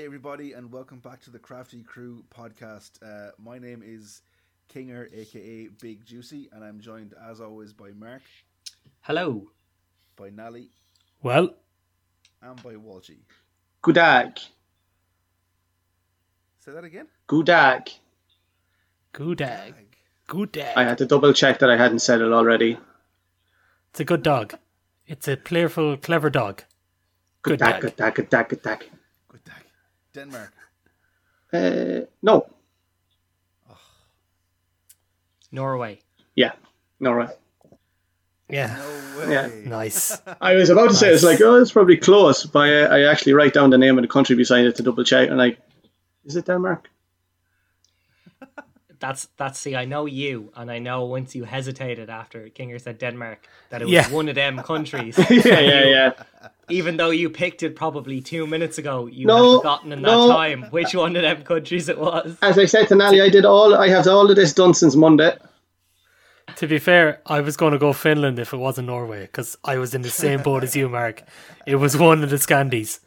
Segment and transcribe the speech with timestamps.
[0.00, 2.92] Hi, everybody, and welcome back to the Crafty Crew podcast.
[3.02, 4.22] Uh, my name is
[4.72, 8.22] Kinger, aka Big Juicy, and I'm joined, as always, by Mark,
[9.02, 9.50] Hello.
[10.16, 10.70] by Nally,
[11.22, 11.50] Well,
[12.40, 13.18] and by Walshy.
[13.82, 14.38] Good dag.
[16.60, 17.08] Say that again.
[17.26, 17.90] Good dag.
[19.12, 19.74] good dag.
[19.74, 19.96] Dag.
[20.28, 20.78] Good dag.
[20.78, 22.78] I had to double check that I hadn't said it already.
[23.90, 24.54] It's a good dog.
[25.06, 26.62] It's a playful, clever dog.
[27.42, 27.80] Good dag, dag.
[27.82, 28.78] good dag, good dag, good dag.
[28.78, 28.99] Good dag.
[30.14, 30.52] Denmark.
[31.52, 32.46] Uh, no.
[35.52, 36.00] Norway.
[36.34, 36.52] Yeah.
[37.00, 37.28] Norway.
[38.48, 38.76] Yeah.
[38.76, 39.30] No.
[39.30, 39.48] Yeah.
[39.64, 40.18] Nice.
[40.40, 43.34] I was about to say, it's like, oh, it's probably close, but I, I actually
[43.34, 45.58] write down the name of the country beside it to double check, and like,
[46.24, 46.88] is it Denmark?
[49.00, 52.98] That's that's see, I know you, and I know once you hesitated after Kinger said
[52.98, 54.10] Denmark that it was Yeah.
[54.10, 55.16] one of them countries.
[55.30, 56.12] yeah, yeah, yeah.
[56.68, 60.08] Even though you picked it probably two minutes ago, you No, have forgotten in that
[60.08, 60.28] no.
[60.28, 62.36] time which one of them countries it was.
[62.42, 64.94] As I said to Nally, I did all, I have all of this done since
[64.96, 65.32] Monday.
[66.56, 69.78] to be fair, I was going to go Finland if it wasn't Norway because I
[69.78, 71.22] was in the same boat as you, Mark.
[71.66, 73.00] It was one of the Scandies.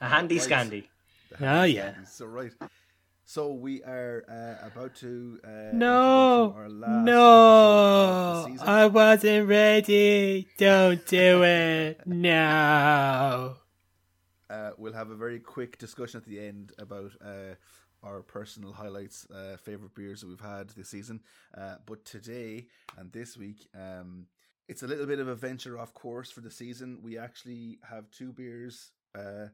[0.00, 0.48] A handy Right.
[0.48, 0.84] Scandi.
[1.40, 1.92] Ah, yeah.
[2.06, 2.52] So right.
[3.34, 5.40] So we are uh, about to.
[5.42, 8.56] Uh, No, our last no.
[8.62, 10.46] I wasn't ready.
[10.56, 12.06] Don't do it.
[12.06, 13.56] No.
[14.48, 17.56] Uh, we'll have a very quick discussion at the end about uh,
[18.04, 21.20] our personal highlights, uh, favorite beers that we've had this season.
[21.58, 24.28] Uh, but today and this week, um,
[24.68, 27.00] it's a little bit of a venture off course for the season.
[27.02, 29.48] We actually have two beers uh,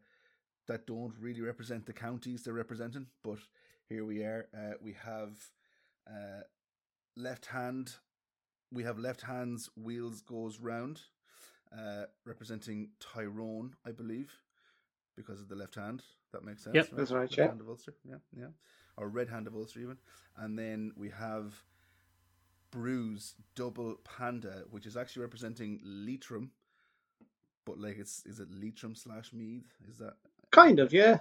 [0.66, 3.38] that don't really represent the counties they're representing, but
[3.90, 4.46] here we are.
[4.56, 5.36] Uh, we have
[6.08, 6.42] uh,
[7.16, 7.92] left hand.
[8.72, 11.00] We have left hand's wheels goes round,
[11.76, 14.32] uh, representing Tyrone, I believe
[15.16, 16.02] because of the left hand.
[16.32, 16.74] That makes sense.
[16.76, 16.90] Yep.
[16.92, 17.46] That's right, Left yeah.
[17.48, 18.46] hand of Ulster, yeah, yeah,
[18.96, 19.98] or red hand of Ulster even.
[20.36, 21.54] And then we have
[22.72, 26.52] Brú's Double Panda, which is actually representing Leitrim,
[27.66, 29.66] but like it's is it Leitrim slash Meath?
[29.90, 30.14] Is that
[30.52, 31.20] Kind of, yeah.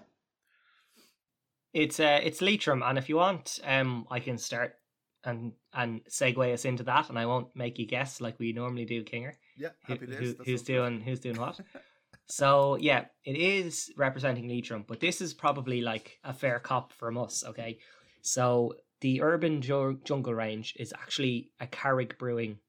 [1.73, 4.75] It's uh it's Leitrim, and if you want, um I can start
[5.23, 8.85] and and segue us into that and I won't make you guess like we normally
[8.85, 9.33] do, Kinger.
[9.57, 9.69] yeah?
[9.83, 10.17] Happy days.
[10.37, 11.59] who- who's doing who's doing what
[12.27, 17.17] so yeah it is representing leitrim but this is probably like a fair cop from
[17.17, 17.79] us okay
[18.21, 22.59] so the urban Ju- jungle range is actually a Carrig brewing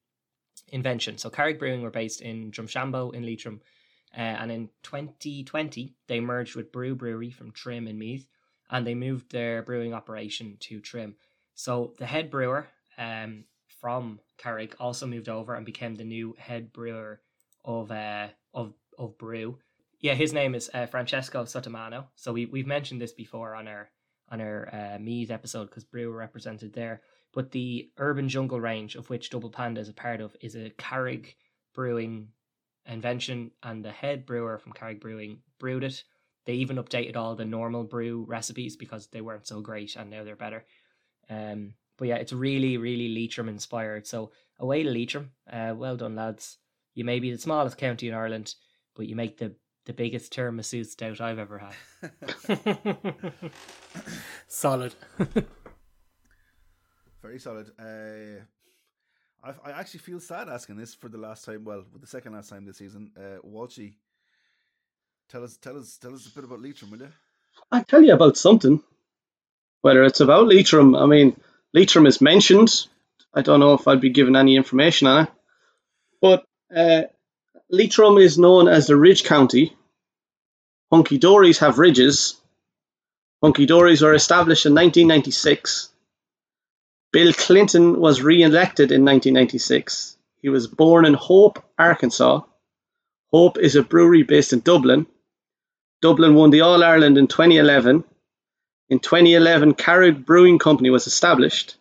[0.69, 3.61] invention so Carrig brewing were based in Drumshanbo in leitrim
[4.17, 8.27] uh, and in 2020 they merged with Brú brewery from trim in meath
[8.71, 11.15] and they moved their brewing operation to trim
[11.55, 13.45] so the head brewer um,
[13.81, 17.21] from Carrig also moved over and became the new head brewer
[17.65, 19.57] of uh of of Brú.
[20.01, 22.07] Yeah, his name is uh, Francesco Sottomano.
[22.15, 23.91] So we we've mentioned this before on our
[24.31, 27.03] on our uh, Meath episode because Brú represented there.
[27.33, 30.71] But the urban jungle range of which Double Panda is a part of is a
[30.71, 31.35] Carrig
[31.75, 32.29] brewing
[32.87, 36.03] invention, and the head brewer from Carrig Brewing brewed it.
[36.47, 40.25] They even updated all the normal Brú recipes because they weren't so great, and now
[40.25, 40.65] they're better.
[41.29, 44.07] Um, but yeah, it's really, really Leitrim inspired.
[44.07, 45.33] So away to Leitrim.
[45.51, 46.59] Uh, well done, lads.
[46.95, 48.55] You may be the smallest county in Ireland,
[48.97, 51.75] but you make the, the biggest tiramisu stout I've ever had.
[54.49, 54.95] Solid.
[57.23, 57.71] Very solid.
[57.79, 58.43] Uh,
[59.45, 61.65] I I actually feel sad asking this for the last time.
[61.65, 63.13] Well, the second last time this season.
[63.17, 63.97] Uh, Walshy,
[65.31, 67.09] tell us, tell us, tell us a bit about Leitrim, will you?
[67.71, 68.83] I'll tell you about something.
[69.83, 71.37] Whether it's about Leitrim, I mean,
[71.73, 72.87] Leitrim is mentioned.
[73.33, 75.31] I don't know if I'd be given any information on it.
[76.21, 77.03] But uh,
[77.71, 79.77] Leitrim is known as the Ridge County.
[80.93, 82.41] Hunky Dories have ridges.
[83.43, 85.91] Hunky Dories were established in 1996.
[87.13, 90.17] Bill Clinton was re elected in 1996.
[90.43, 92.41] He was born in Hope, Arkansas.
[93.33, 95.07] Hope is a brewery based in Dublin.
[96.01, 98.05] Dublin won the All Ireland in 2011.
[98.89, 101.77] In 2011, Carrig Brewing Company was established.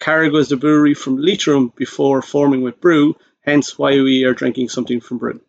[0.00, 4.68] Carrig was the brewery from Leitrim before forming with Brú, hence why we are drinking
[4.68, 5.40] something from Brú.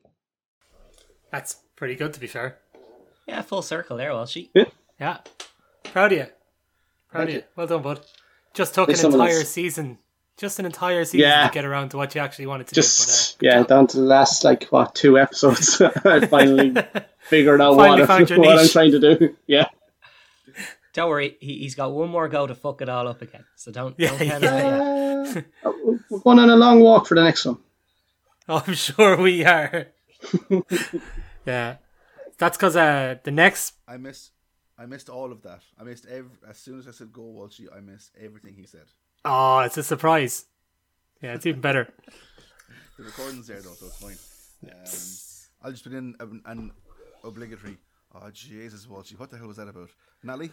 [1.31, 2.57] That's pretty good, to be fair.
[3.27, 4.49] yeah, full circle there, Walshy?
[4.99, 5.17] Yeah.
[5.83, 6.25] Proud of you.
[7.09, 7.39] Proud Thank of you.
[7.39, 7.43] you.
[7.55, 8.01] Well done, bud.
[8.53, 9.49] Just took There's an entire else.
[9.49, 9.97] season.
[10.37, 11.47] Just an entire season Yeah.
[11.47, 13.47] to get around to what you actually wanted to Just, do.
[13.47, 15.81] yeah, down to the last, like, what, two episodes.
[16.05, 19.35] I finally But, uh, figured out Finally what, found your what I'm trying to do.
[19.47, 19.67] Yeah.
[20.93, 23.43] Don't worry, he, he's got one more go to fuck it all up again.
[23.55, 25.41] So don't, Yeah, don't count yeah.
[25.65, 25.71] Uh,
[26.09, 27.57] we're going on a long walk for the next one.
[28.47, 29.87] I'm sure we are.
[31.45, 31.75] yeah.
[32.37, 33.73] that's because uh, the next.
[33.87, 34.31] I missed.
[34.77, 35.61] I missed all of that.
[35.79, 36.31] I missed every.
[36.47, 38.85] As soon as I said "Go Walshy," I missed everything he said.
[39.25, 40.45] Oh, it's a surprise.
[41.21, 41.91] Yeah, it's even better.
[42.97, 44.17] The recording's there though, so it's fine.
[44.71, 46.71] Um, I'll just put in an, an
[47.25, 47.77] obligatory.
[48.13, 49.89] Oh Jesus, Walshy, what the hell was that about,
[50.23, 50.51] Nelly?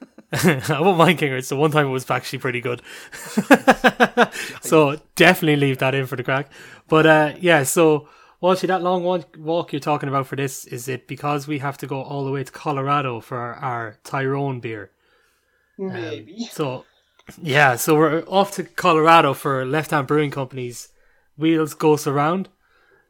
[0.32, 1.38] I won't mind Kinger.
[1.38, 2.82] It's the one time it was actually pretty good.
[4.62, 6.50] so definitely leave that in for the crack.
[6.88, 8.08] But uh, yeah, so
[8.42, 11.78] Walshy, that long walk, walk you're talking about for this is it because we have
[11.78, 14.90] to go all the way to Colorado for our, our Tyrone beer.
[15.78, 16.48] Maybe.
[16.50, 16.84] So
[17.40, 20.88] yeah, so we're off to Colorado for Left Hand Brewing Company's
[21.36, 22.48] Wheels Goes Around,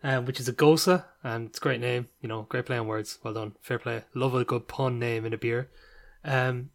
[0.02, 2.08] um, which is a Gose, and it's a great name.
[2.20, 3.18] You know, great play on words.
[3.22, 4.02] Well done, fair play.
[4.14, 5.70] Love a good pun name in a beer.
[6.24, 6.70] Um,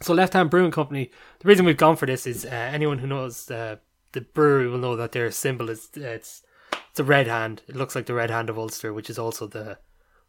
[0.00, 1.10] so Left Hand Brewing Company.
[1.40, 3.76] The reason we've gone for this is uh, anyone who knows uh,
[4.12, 6.42] the brewery will know that their symbol is uh, it's
[6.90, 7.62] it's a red hand.
[7.68, 9.78] It looks like the red hand of Ulster, which is also the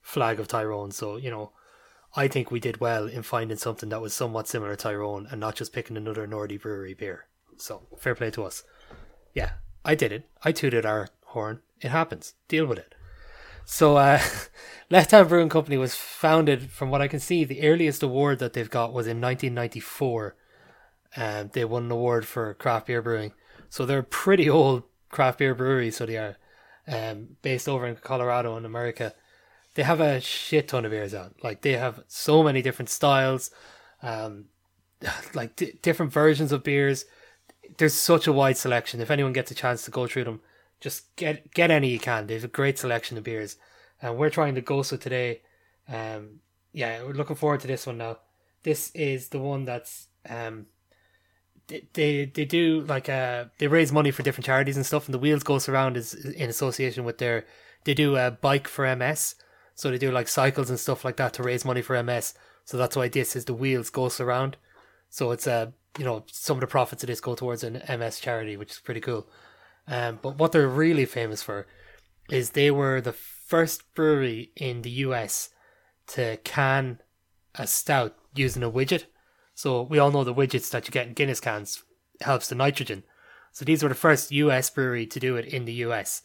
[0.02, 0.92] flag of Tyrone.
[0.92, 1.52] So you know,
[2.16, 5.40] I think we did well in finding something that was somewhat similar to Tyrone and
[5.40, 7.26] not just picking another Nordy brewery beer.
[7.58, 8.64] So fair play to us.
[9.34, 9.52] Yeah,
[9.86, 10.28] I did it.
[10.44, 11.62] I tooted our horn.
[11.82, 12.34] It happens.
[12.48, 12.96] Deal with it.
[13.72, 14.20] So, uh,
[14.90, 18.54] Left Hand Brewing Company was founded, from what I can see, the earliest award that
[18.54, 20.36] they've got was in 1994.
[21.16, 23.34] And they won an award for craft beer brewing.
[23.70, 26.38] So they're a pretty old craft beer brewery, so they are
[26.88, 29.14] um, based over in Colorado in America.
[29.76, 31.36] They have a shit ton of beers out.
[31.44, 33.52] Like they have so many different styles,
[34.02, 34.46] um,
[35.36, 37.06] like d- different versions of beers.
[37.78, 39.00] There's such a wide selection.
[39.00, 40.42] If anyone gets a chance to go through them,
[40.80, 42.28] just get get any you can.
[42.28, 43.58] They have a great selection of beers,
[44.02, 45.42] and we're trying the Gose today.
[45.88, 46.40] Um,
[46.72, 48.20] yeah, we're looking forward to this one now.
[48.64, 50.68] This is the one that's um,
[51.68, 55.14] they they, they do like uh they raise money for different charities and stuff, and
[55.14, 57.46] the Wheels Goes Around is in association with their
[57.86, 59.36] they do a bike for MS,
[59.76, 62.34] so they do like cycles and stuff like that to raise money for MS.
[62.66, 64.58] So that's why this is the Wheels Goes Around.
[65.10, 67.82] So it's a uh, you know some of the profits of this go towards an
[67.90, 69.28] MS charity, which is pretty cool.
[69.90, 71.66] Um, but what they're really famous for
[72.30, 75.50] is they were the first brewery in the US
[76.08, 77.00] to can
[77.56, 79.06] a stout using a widget.
[79.56, 81.84] So we all know the widgets that you get in Guinness cans
[82.22, 83.04] helps the nitrogen.
[83.52, 86.22] So these were the first US brewery to do it in the US.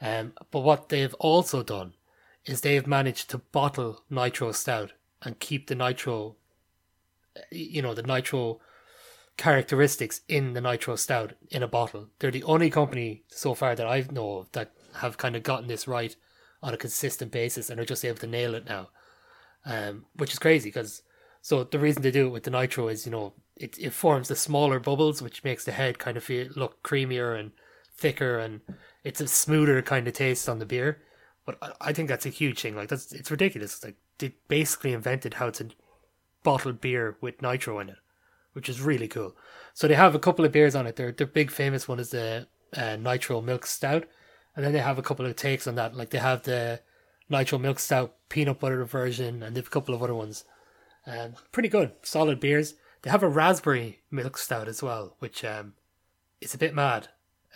[0.00, 1.94] Um, but what they've also done
[2.44, 4.92] is they've managed to bottle nitro stout
[5.22, 6.36] and keep the nitro,
[7.50, 8.60] you know, the nitro
[9.38, 12.08] characteristics in the nitro stout in a bottle.
[12.18, 15.68] They're the only company so far that I know of that have kind of gotten
[15.68, 16.14] this right
[16.62, 18.88] on a consistent basis and are just able to nail it now,
[19.64, 21.02] um, which is crazy because
[21.40, 24.26] so the reason they do it with the nitro is you know it it forms
[24.26, 27.52] the smaller bubbles which makes the head kind of feel look creamier and
[27.96, 28.60] thicker and
[29.04, 31.00] it's a smoother kind of taste on the beer.
[31.46, 32.76] But I, think that's a huge thing.
[32.76, 33.76] Like that's it's ridiculous.
[33.76, 35.70] It's like they basically invented how to
[36.42, 37.96] bottle beer with nitro in it
[38.58, 39.36] which is really cool.
[39.72, 40.96] So they have a couple of beers on it.
[40.96, 44.04] Their their big famous one is the uh, Nitro Milk Stout,
[44.56, 45.94] and then they have a couple of takes on that.
[45.94, 46.80] Like they have the
[47.30, 50.44] Nitro Milk Stout peanut butter version, and they have a couple of other ones.
[51.06, 52.74] Um, pretty good, solid beers.
[53.02, 55.74] They have a raspberry milk stout as well, which um,
[56.40, 57.06] is a bit mad.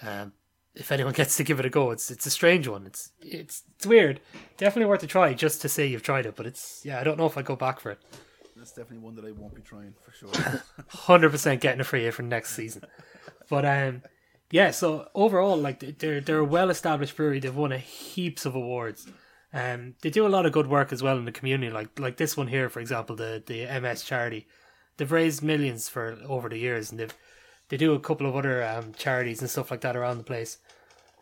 [0.03, 0.35] Um,
[0.77, 2.87] if anyone gets to give it a go, it's it's a strange one.
[2.87, 4.21] It's it's it's weird.
[4.57, 6.37] Definitely worth a try just to say you've tried it.
[6.37, 7.99] But it's yeah, I don't know if I go back for it
[8.63, 10.63] that's definitely one that I won't be trying for sure.
[10.89, 12.85] Hundred percent getting a free you for next season.
[13.51, 14.03] But um,
[14.53, 14.71] yeah.
[14.71, 17.41] So overall, like they're they're a well established brewery.
[17.41, 19.09] They've won a heaps of awards.
[19.53, 21.73] Um, they do a lot of good work as well in the community.
[21.73, 24.47] Like like this one here, for example, the the MS charity.
[24.97, 27.15] They've raised millions for over the years, and they've
[27.69, 30.59] they do a couple of other um, charities and stuff like that around the place.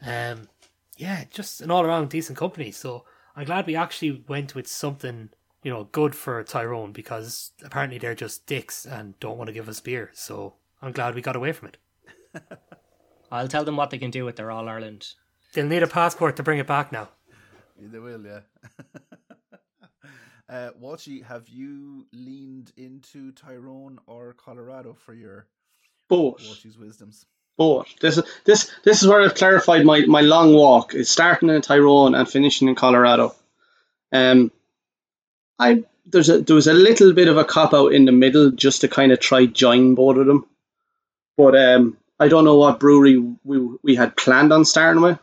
[0.05, 0.49] Um,
[0.99, 2.71] yeah, just an all around decent company.
[2.71, 5.31] So I'm glad we actually went with something
[5.63, 9.69] you know, good for Tyrone because apparently they're just dicks and don't want to give
[9.69, 10.11] us beer.
[10.15, 11.77] So I'm glad we got away from it.
[13.33, 15.07] I'll tell them what they can do with their All Ireland.
[15.53, 17.09] They'll need a passport to bring it back now.
[17.79, 18.41] They will, yeah.
[20.49, 25.47] uh, Walshy, have you leaned into Tyrone or Colorado for your
[26.09, 27.25] both Walshy's wisdoms?
[27.57, 27.99] Both.
[28.01, 30.95] This is this this is where I've clarified my, my long walk.
[30.95, 33.35] It's starting in Tyrone and finishing in Colorado.
[34.13, 34.51] Um,
[35.61, 38.51] I there's a there was a little bit of a cop out in the middle
[38.51, 40.47] just to kind of try join both of them,
[41.37, 45.19] but um, I don't know what brewery we we had planned on starting with,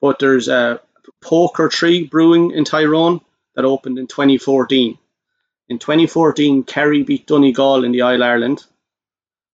[0.00, 0.80] but there's a
[1.22, 3.20] Pokertree Brewing in Tyrone
[3.54, 4.98] that opened in 2014.
[5.68, 8.64] In 2014, Kerry beat Donegal in the All Ireland.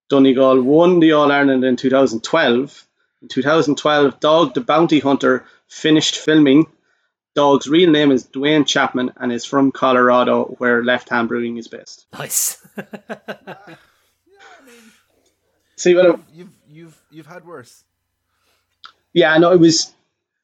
[0.09, 2.87] Donegal won the All Ireland in 2012.
[3.21, 6.67] In 2012, Dog the Bounty Hunter finished filming
[7.35, 11.67] dog's real name is Duane Chapman and is from Colorado, where Left Hand Brewing is
[11.67, 12.05] based.
[12.13, 12.65] Nice.
[12.77, 12.83] Yeah,
[13.17, 14.75] I mean,
[15.75, 16.05] See what?
[16.05, 17.83] I, uh, you've you've you've had worse.
[19.13, 19.93] yeah, no, it was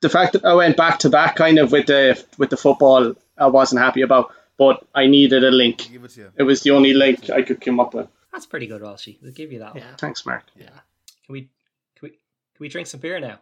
[0.02, 3.16] the fact that I went back to back kind of with the with the football.
[3.38, 5.90] I wasn't happy about, but I needed a link.
[5.92, 6.32] Give it to you.
[6.38, 8.08] It was the only link I could come up with.
[8.32, 9.18] That's pretty good, Walshy.
[9.22, 9.86] We'll give you that Yeah.
[9.86, 9.96] one.
[9.98, 10.44] Thanks, Mark.
[10.56, 10.66] Yeah.
[11.26, 11.50] Can we can
[12.04, 12.18] we can
[12.60, 13.40] we drink some beer now?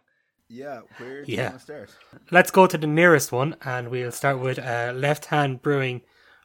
[0.48, 1.48] Yeah, where do you Yeah.
[1.50, 1.90] want to start?
[2.30, 6.02] Let's go to the nearest one, and we'll start with uh, Left Hand Brewing.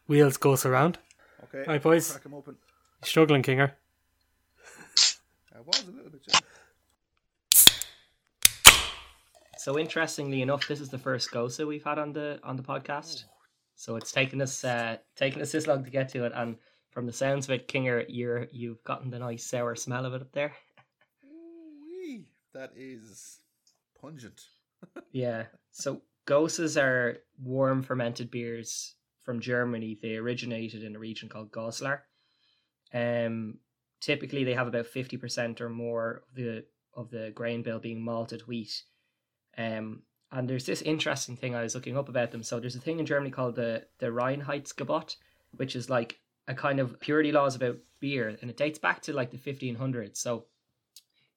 [0.07, 0.97] Wheels goes around.
[1.43, 2.11] Okay, Right, boys.
[2.11, 2.57] crack 'em open.
[3.03, 3.73] Struggling, Kinger.
[5.55, 6.21] I was a little bit.
[6.27, 6.39] Yeah.
[9.57, 13.25] So interestingly enough, this is the first Gose we've had on the on the podcast.
[13.75, 16.57] So it's taken us uh taken us this long to get to it, and
[16.89, 20.21] from the sounds of it, Kinger, you're you've gotten the nice sour smell of it
[20.21, 20.55] up there.
[21.23, 22.25] Ooh-wee.
[22.53, 23.40] That is
[24.01, 24.41] pungent.
[25.11, 25.45] Yeah.
[25.71, 29.97] So Goses are warm fermented beers from Germany.
[30.01, 31.99] They originated in a region called Goslar.
[32.93, 33.59] Um,
[33.99, 38.03] typically they have about fifty percent or more of the of the grain bill being
[38.03, 38.83] malted wheat.
[39.57, 42.43] Um, and there's this interesting thing I was looking up about them.
[42.43, 45.15] So there's a thing in Germany called the the Reinheitsgebot,
[45.55, 49.13] which is like a kind of purity laws about beer, and it dates back to
[49.13, 50.17] like the 1500s.
[50.17, 50.45] So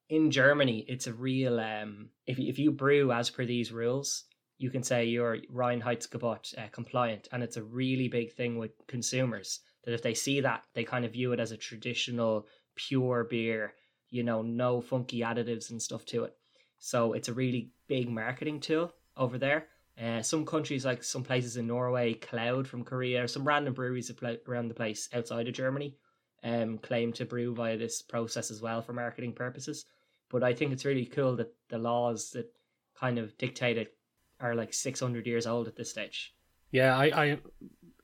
[0.08, 4.24] in Germany, it's a real um, if if you brew as per these rules,
[4.58, 9.60] you can say you're Reinheitsgebot uh, compliant, and it's a really big thing with consumers
[9.84, 13.74] that if they see that, they kind of view it as a traditional pure beer,
[14.10, 16.36] you know, no funky additives and stuff to it.
[16.78, 19.66] So it's a really big marketing tool over there.
[20.02, 24.10] Uh, some countries, like some places in Norway, Kloud from Korea, some random breweries
[24.48, 25.96] around the place outside of Germany,
[26.44, 29.86] um, claim to brew via this process as well for marketing purposes.
[30.30, 32.52] But I think it's really cool that the laws that
[32.98, 33.96] kind of dictate it
[34.40, 36.34] are like 600 years old at this stage.
[36.70, 37.38] Yeah, I, I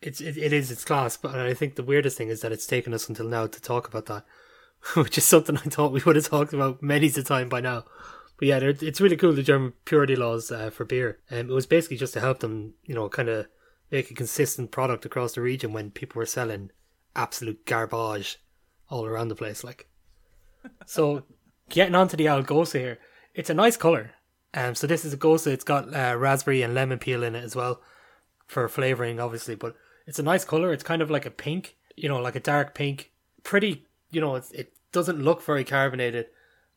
[0.00, 2.66] it's it, it is its class, but I think the weirdest thing is that it's
[2.66, 4.24] taken us until now to talk about that,
[4.94, 7.84] which is something I thought we would have talked about many a time by now.
[8.38, 11.18] But yeah, it's really cool the German purity laws uh, for beer.
[11.30, 13.48] Um, it was basically just to help them, you know, kind of
[13.90, 16.70] make a consistent product across the region when people were selling
[17.14, 18.38] absolute garbage
[18.88, 19.64] all around the place.
[19.64, 19.88] Like,
[20.86, 21.24] so
[21.68, 22.98] getting onto the Algosa here,
[23.34, 24.12] it's a nice color.
[24.52, 25.46] Um, so this is a Gose.
[25.46, 27.80] It's got uh, raspberry and lemon peel in it as well
[28.46, 29.54] for flavoring, obviously.
[29.54, 29.76] But
[30.06, 30.72] it's a nice color.
[30.72, 33.12] It's kind of like a pink, you know, like a dark pink.
[33.44, 36.26] Pretty, you know, it doesn't look very carbonated,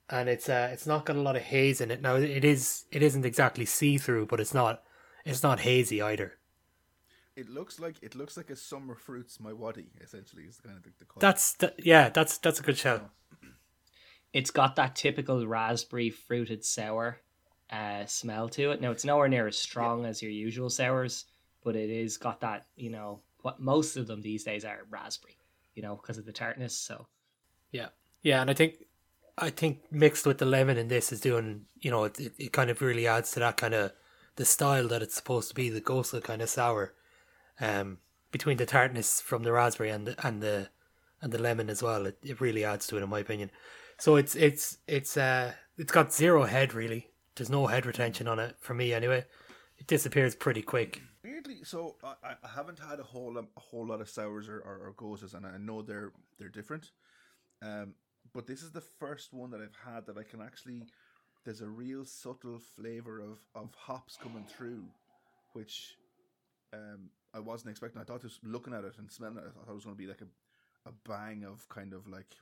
[0.09, 2.01] and it's uh, it's not got a lot of haze in it.
[2.01, 4.83] Now it is, it isn't exactly see through, but it's not,
[5.25, 6.37] it's not hazy either.
[7.35, 9.87] It looks like it looks like a summer fruits MiWadi.
[10.01, 11.21] Essentially, is kind of the, the color.
[11.21, 13.09] That's th- yeah, that's that's a good shout.
[14.33, 17.19] It's got that typical raspberry fruited sour
[17.71, 18.81] uh, smell to it.
[18.81, 21.25] Now, it's nowhere near as strong as your usual sours,
[21.63, 25.37] but it is got that, you know, what most of them these days are raspberry,
[25.75, 26.77] you know, because of the tartness.
[26.77, 27.07] So,
[27.71, 27.89] Yeah,
[28.21, 28.85] yeah, and I think
[29.37, 32.53] I think mixed with the lemon in this is doing, you know, it, it, it
[32.53, 33.91] kind of really adds to that kind of
[34.35, 36.93] the style that it's supposed to be, the ghostly kind of sour,
[37.59, 37.99] um,
[38.31, 40.69] between the tartness from the raspberry and the and the
[41.21, 42.05] and the lemon as well.
[42.05, 43.51] It, it really adds to it, in my opinion.
[43.97, 47.09] So it's it's it's uh it's got zero head really.
[47.35, 49.25] There's no head retention on it for me anyway.
[49.77, 51.01] It disappears pretty quick.
[51.23, 54.87] Weirdly, so I, I haven't had a whole a whole lot of sours or, or,
[54.87, 56.91] or goses, and I know they're they're different.
[57.61, 57.93] Um,
[58.33, 60.83] but this is the first one that I've had that I can actually.
[61.45, 64.83] There's a real subtle flavor of of hops coming through,
[65.53, 65.95] which
[66.73, 68.01] um I wasn't expecting.
[68.01, 70.01] I thought just looking at it and smelling it, I thought it was going to
[70.01, 70.27] be like a
[70.85, 72.35] a bang of kind of like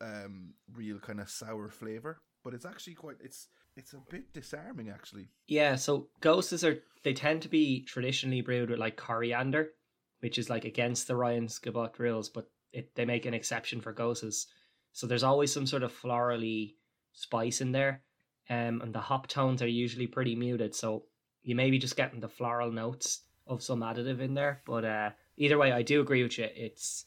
[0.00, 2.20] um real kind of sour flavor.
[2.44, 3.16] But it's actually quite.
[3.20, 5.28] It's it's a bit disarming actually.
[5.46, 9.70] yeah, so ghosts are, they tend to be traditionally brewed with like coriander,
[10.18, 14.48] which is like against the Reinheitsgebot rules, but it, they make an exception for ghosts.
[14.92, 16.74] So there's always some sort of florally
[17.12, 18.02] spice in there.
[18.50, 21.04] Um, and the hop tones are usually pretty muted, so
[21.44, 24.62] you may be just getting the floral notes of some additive in there.
[24.66, 26.48] But uh, either way, I do agree with you.
[26.54, 27.06] It's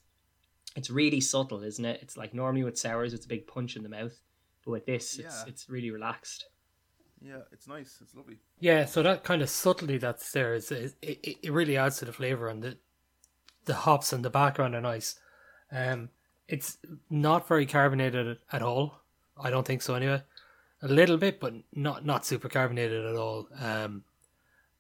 [0.76, 2.00] it's really subtle, isn't it?
[2.02, 4.18] It's like normally with sours, it's a big punch in the mouth,
[4.66, 5.44] but with this, it's Yeah.
[5.50, 6.46] it's really relaxed.
[7.24, 8.00] Yeah, it's nice.
[8.02, 8.38] It's lovely.
[8.60, 12.06] Yeah, so that kind of subtlety that's there is it, it, it really adds to
[12.06, 12.78] the flavor and the
[13.66, 15.20] the hops and the background are nice.
[15.72, 16.10] Um,
[16.48, 16.78] it's
[17.10, 19.02] not very carbonated at all.
[19.40, 20.24] I don't think so anyway.
[20.82, 23.48] A little bit, but not not super carbonated at all.
[23.60, 24.04] Um,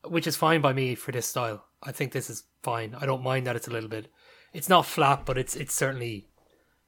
[0.05, 1.65] which is fine by me for this style.
[1.83, 2.95] I think this is fine.
[2.99, 4.11] I don't mind that it's a little bit.
[4.53, 6.27] It's not flat, but it's it's certainly,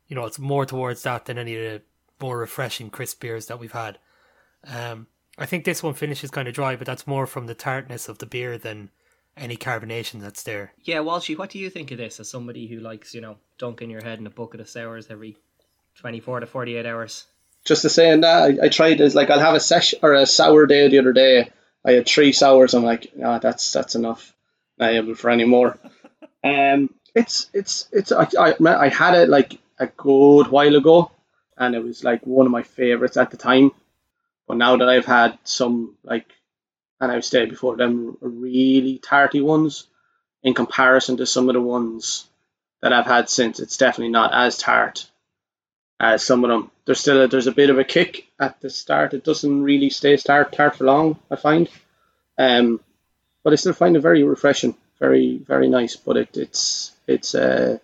[0.08, 1.82] you know, it's more towards that than any of the
[2.20, 4.00] more refreshing crisp beers that we've had.
[4.66, 8.08] Um, I think this one finishes kind of dry, but that's more from the tartness
[8.08, 8.92] of the beer than
[9.36, 10.74] any carbonation that's there.
[10.84, 13.90] Yeah, Walshy, what do you think of this as somebody who likes, you know, dunking
[13.90, 15.38] your head in a bucket of sours every
[15.96, 17.26] 24 to 48 hours?
[17.66, 20.14] Just to say in that, I, I tried is like I'll have a sesh or
[20.14, 21.50] a sour day the other day.
[21.86, 22.74] I had three sours.
[22.74, 24.34] I'm like, ah, that's that's enough.
[24.78, 25.78] Not able for any more.
[26.46, 31.10] Um, it's it's it's I, I I had it like a good while ago,
[31.58, 33.72] and it was like one of my favorites at the time.
[34.46, 36.26] But now that I've had some like,
[37.00, 39.88] and I've stayed before them really tarty ones,
[40.44, 42.28] in comparison to some of the ones
[42.82, 45.10] that I've had since, it's definitely not as tart
[46.04, 46.70] as some of them.
[46.86, 49.14] There's still a, there's a bit of a kick at the start.
[49.14, 51.18] It doesn't really stay tart tart for long.
[51.32, 51.70] I find,
[52.38, 52.82] um,
[53.42, 55.96] but I still find it very refreshing, very very nice.
[55.96, 57.78] But it, it's it's uh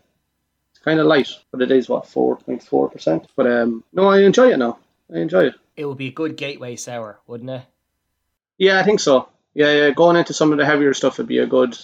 [0.71, 3.27] it's kind of light, but it is what four point four percent.
[3.37, 4.79] But um, no, I enjoy it now.
[5.13, 5.53] I enjoy it.
[5.77, 7.61] It would be a good gateway sour, wouldn't it?
[8.57, 9.29] Yeah, I think so.
[9.53, 9.89] Yeah, yeah.
[9.91, 11.77] Going into some of the heavier stuff would be a good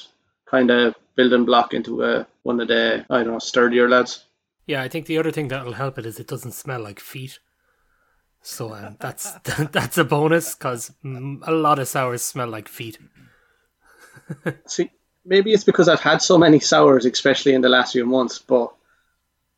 [0.46, 4.25] kind of building block into uh, one of the I don't know sturdier lads.
[4.65, 7.39] Yeah, I think the other thing that'll help it is it doesn't smell like feet.
[8.41, 9.31] So um, that's
[9.72, 12.98] that's a bonus because a lot of sours smell like feet.
[14.65, 14.91] See,
[15.25, 18.39] maybe it's because I've had so many sours, especially in the last few months.
[18.39, 18.74] But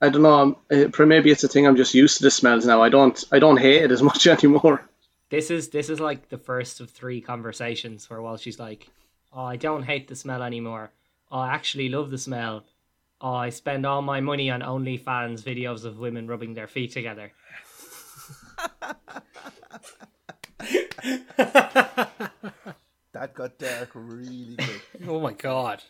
[0.02, 0.60] I don't know.
[0.70, 2.82] Maybe it's a thing I'm just used to the smells now.
[2.82, 4.88] I don't I don't hate it as much anymore.
[5.30, 8.88] This is this is like the first of three conversations where Walshy's like,
[9.34, 10.92] "Oh, I don't hate the smell anymore.
[11.30, 12.64] Oh, I actually love the smell.
[13.20, 17.32] Oh, I spend all my money on OnlyFans videos of women rubbing their feet together."
[23.14, 24.82] That got dark really quick.
[25.08, 25.82] Oh my god!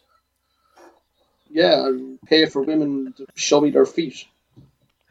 [1.49, 4.25] Yeah, I pay for women to show me their feet.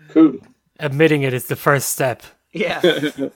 [0.08, 0.38] Cool.
[0.78, 2.22] Admitting it is the first step.
[2.52, 2.80] Yeah.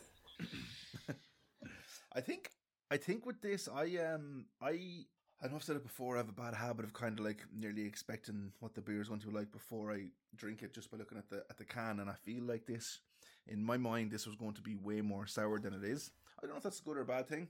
[2.15, 2.49] I think
[2.91, 5.05] I think with this I um I
[5.43, 7.39] I know I've said it before, I have a bad habit of kind of like
[7.57, 10.91] nearly expecting what the beer is going to be like before I drink it just
[10.91, 12.99] by looking at the at the can and I feel like this
[13.47, 16.11] in my mind this was going to be way more sour than it is.
[16.39, 17.49] I don't know if that's a good or a bad thing.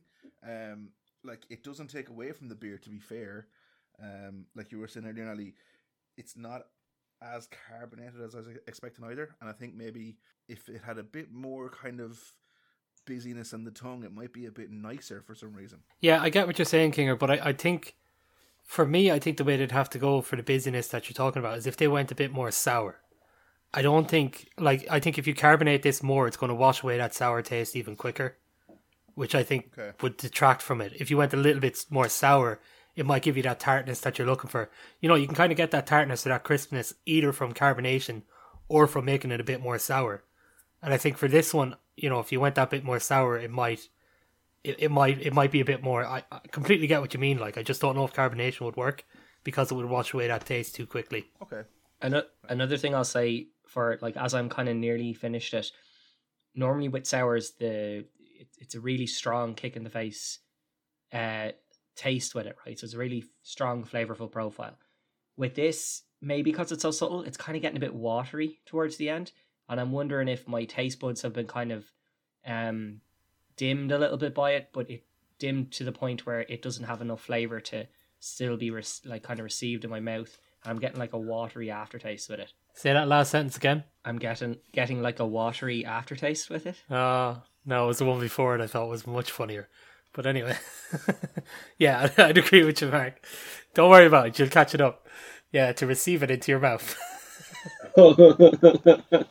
[0.48, 0.90] Um
[1.24, 3.48] like it doesn't take away from the beer to be fair.
[4.00, 5.54] Um like you were saying earlier, Ali,
[6.16, 6.62] it's not
[7.20, 9.34] as carbonated as I was expecting either.
[9.40, 10.16] And I think maybe
[10.48, 12.20] if it had a bit more kind of
[13.06, 15.80] busyness on the tongue, it might be a bit nicer for some reason.
[16.00, 17.94] Yeah, I get what you're saying, Kinger, but I, I think
[18.64, 21.14] for me, I think the way they'd have to go for the busyness that you're
[21.14, 23.00] talking about is if they went a bit more sour.
[23.72, 26.82] I don't think like I think if you carbonate this more, it's going to wash
[26.82, 28.36] away that sour taste even quicker,
[29.14, 29.92] which I think Okay.
[30.02, 30.92] would detract from it.
[30.98, 32.60] If you went a little bit more sour,
[32.96, 34.70] it might give you that tartness that you're looking for.
[35.00, 38.22] You know, you can kind of get that tartness or that crispness either from carbonation
[38.68, 40.24] or from making it a bit more sour.
[40.82, 43.38] And I think for this one, you know, if you went that bit more sour,
[43.38, 43.88] it might,
[44.64, 46.04] it, it might, it might be a bit more.
[46.04, 47.38] I, I completely get what you mean.
[47.38, 49.04] Like, I just don't know if carbonation would work
[49.44, 51.30] because it would wash away that taste too quickly.
[51.42, 51.62] Okay.
[52.02, 55.70] Ano- Another thing I'll say for like as I'm kind of nearly finished it.
[56.54, 60.40] Normally with sours, the it, it's a really strong kick in the face,
[61.12, 61.50] uh,
[61.94, 62.78] taste with it, right?
[62.78, 64.76] So it's a really strong flavorful profile.
[65.36, 68.96] With this, maybe because it's so subtle, it's kind of getting a bit watery towards
[68.96, 69.32] the end,
[69.70, 71.86] and I'm wondering if my taste buds have been kind of
[72.46, 73.00] um
[73.56, 75.04] dimmed a little bit by it, but it
[75.38, 77.86] dimmed to the point where it doesn't have enough flavor to
[78.18, 80.36] still be re- like kind of received in my mouth.
[80.64, 82.52] I'm getting like a watery aftertaste with it.
[82.74, 83.84] Say that last sentence again.
[84.04, 86.76] I'm getting getting like a watery aftertaste with it.
[86.90, 89.68] Uh, no, it was the one before it I thought was much funnier.
[90.12, 90.56] But anyway,
[91.78, 93.24] yeah, I'd agree with you, Mark.
[93.74, 94.38] Don't worry about it.
[94.38, 95.06] You'll catch it up.
[95.52, 96.96] Yeah, to receive it into your mouth.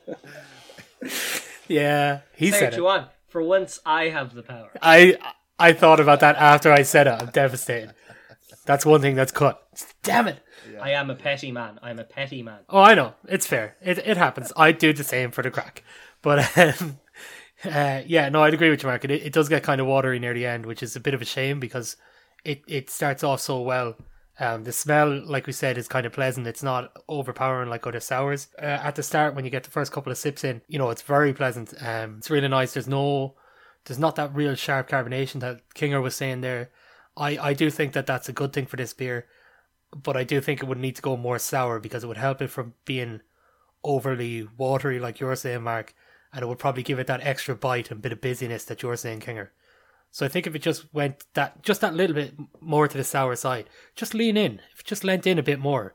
[1.68, 2.78] yeah, he Say said what it.
[2.78, 3.08] you want.
[3.28, 4.70] For once, I have the power.
[4.82, 5.18] I
[5.58, 7.22] I thought about that after I said it.
[7.22, 7.94] I'm devastated.
[8.66, 9.62] That's one thing that's cut.
[10.04, 10.40] Damn it.
[10.82, 11.80] I am a petty man.
[11.82, 12.60] I'm a petty man.
[12.70, 13.14] Oh, I know.
[13.28, 13.76] It's fair.
[13.82, 14.52] It it happens.
[14.56, 15.84] I do the same for the crack.
[16.22, 17.00] But um,
[17.66, 19.04] uh, yeah, no, I'd agree with you, Mark.
[19.06, 21.22] It, it does get kind of watery near the end, which is a bit of
[21.22, 21.98] a shame because
[22.44, 23.96] it, it starts off so well.
[24.40, 26.48] Um, the smell, like we said, is kind of pleasant.
[26.48, 28.48] It's not overpowering like other sours.
[28.58, 30.90] Uh, at the start, when you get the first couple of sips in, you know,
[30.90, 31.74] it's very pleasant.
[31.82, 32.74] Um, it's really nice.
[32.74, 33.36] There's no,
[33.86, 36.72] there's not that real sharp carbonation that Kinger was saying there.
[37.18, 39.28] I, I do think that that's a good thing for this beer
[39.96, 42.42] but I do think it would need to go more sour because it would help
[42.42, 43.22] it from being
[43.84, 45.94] overly watery, like you're saying, Mark,
[46.34, 48.96] and it would probably give it that extra bite and bit of busyness that you're
[48.96, 49.50] saying, Kinger.
[50.12, 53.04] So I think if it just went that just that little bit more to the
[53.04, 55.94] sour side, just lean in, if it just lent in a bit more,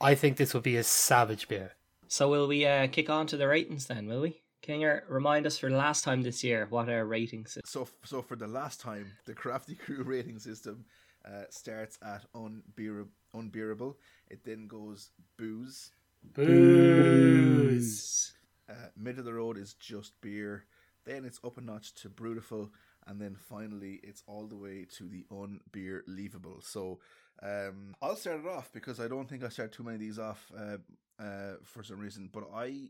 [0.00, 1.72] I think this would be a savage beer.
[2.08, 4.06] So will we uh, kick on to the ratings then?
[4.06, 4.42] Will we?
[4.62, 7.62] Kinger, remind us for the last time this year what our ratings is.
[7.64, 10.84] So, so for the last time, the Crafty Crew rating system
[11.24, 13.96] uh, starts at unbearable, unbearable.
[14.28, 15.90] It then goes booze.
[16.34, 18.32] Booze.
[18.68, 20.64] Uh, mid of the road is just beer.
[21.04, 22.70] Then it's up a notch to brutiful,
[23.06, 26.62] and then finally it's all the way to the unbeer leavable.
[26.62, 27.00] So
[27.42, 30.18] um, I'll start it off because I don't think I start too many of these
[30.18, 30.78] off uh,
[31.22, 32.30] uh, for some reason.
[32.32, 32.88] But I,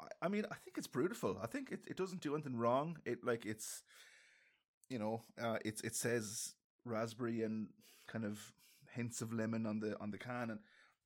[0.00, 1.38] I, I mean, I think it's beautiful.
[1.42, 2.98] I think it, it doesn't do anything wrong.
[3.04, 3.82] It like it's,
[4.88, 7.68] you know, uh, it's it says raspberry and
[8.06, 8.38] kind of
[8.94, 10.60] hints of lemon on the on the can, and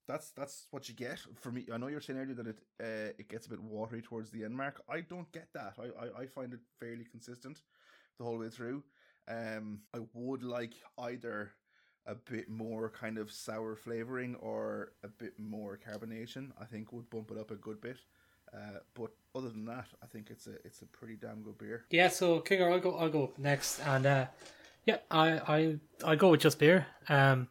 [0.07, 1.65] that's that's what you get for me.
[1.73, 4.45] I know you're saying earlier that it uh, it gets a bit watery towards the
[4.45, 4.81] end mark.
[4.89, 5.73] I don't get that.
[5.77, 7.61] I, I, I find it fairly consistent
[8.17, 8.83] the whole way through.
[9.27, 11.51] Um, I would like either
[12.05, 16.51] a bit more kind of sour flavoring or a bit more carbonation.
[16.59, 17.97] I think would bump it up a good bit.
[18.53, 21.85] Uh, but other than that, I think it's a it's a pretty damn good beer.
[21.89, 22.95] Yeah, so Kinger, I'll go.
[22.95, 24.25] I'll go next, and uh,
[24.85, 26.85] yeah, I I I go with just beer.
[27.09, 27.47] Um,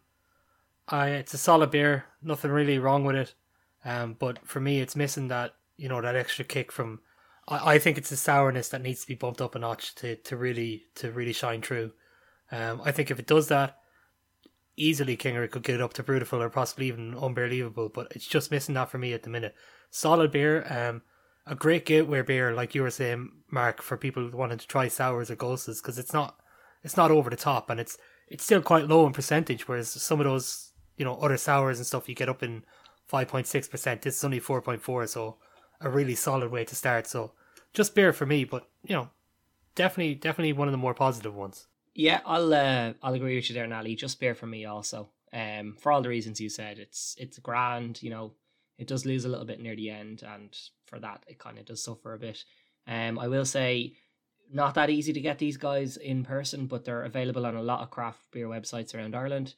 [0.87, 2.05] I it's a solid beer.
[2.23, 3.35] Nothing really wrong with it.
[3.85, 7.01] Um, but for me, it's missing that you know that extra kick from.
[7.49, 10.17] I, I think it's the sourness that needs to be bumped up a notch to,
[10.17, 11.93] to really to really shine through.
[12.51, 13.79] Um, I think if it does that,
[14.77, 17.89] easily Kinger could get it up to beautiful or possibly even unbelievable.
[17.89, 19.55] But it's just missing that for me at the minute.
[19.91, 20.67] Solid beer.
[20.69, 21.03] Um,
[21.47, 25.31] a great gateway beer, like you were saying, Mark, for people wanting to try sours
[25.31, 26.37] or ghosts, because it's not
[26.85, 27.97] it's not over the top and it's
[28.29, 29.67] it's still quite low in percentage.
[29.67, 32.65] Whereas some of those you know other sours and stuff you get up in
[33.13, 34.03] 5.6%.
[34.03, 35.37] This is only 4.4, so
[35.83, 37.07] a really solid way to start.
[37.07, 37.33] So
[37.73, 39.11] just beer for me, but you know,
[39.75, 41.67] definitely definitely one of the more positive ones.
[41.95, 43.95] Yeah, I'll uh, I'll agree with you there, Nally.
[43.95, 45.11] Just beer for me also.
[45.33, 48.03] Um, for all the reasons you said, it's it's grand.
[48.03, 48.33] You know,
[48.79, 51.67] it does lose a little bit near the end, and for that, it kind of
[51.67, 52.45] does suffer a bit.
[52.87, 53.95] Um, I will say,
[54.53, 57.81] not that easy to get these guys in person, but they're available on a lot
[57.81, 59.55] of craft beer websites around Ireland.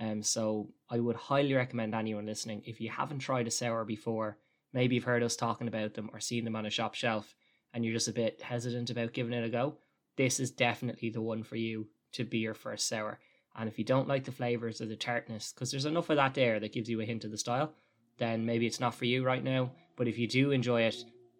[0.00, 4.38] Um, so I would highly recommend anyone listening if you haven't tried a sour before,
[4.72, 7.34] maybe you've heard us talking about them or seen them on a shop shelf,
[7.72, 9.76] and you're just a bit hesitant about giving it a go.
[10.16, 13.18] This is definitely the one for you to be your first sour.
[13.56, 16.34] And if you don't like the flavors or the tartness, because there's enough of that
[16.34, 17.72] there that gives you a hint of the style,
[18.18, 19.70] then maybe it's not for you right now.
[19.96, 20.96] But if you do enjoy it,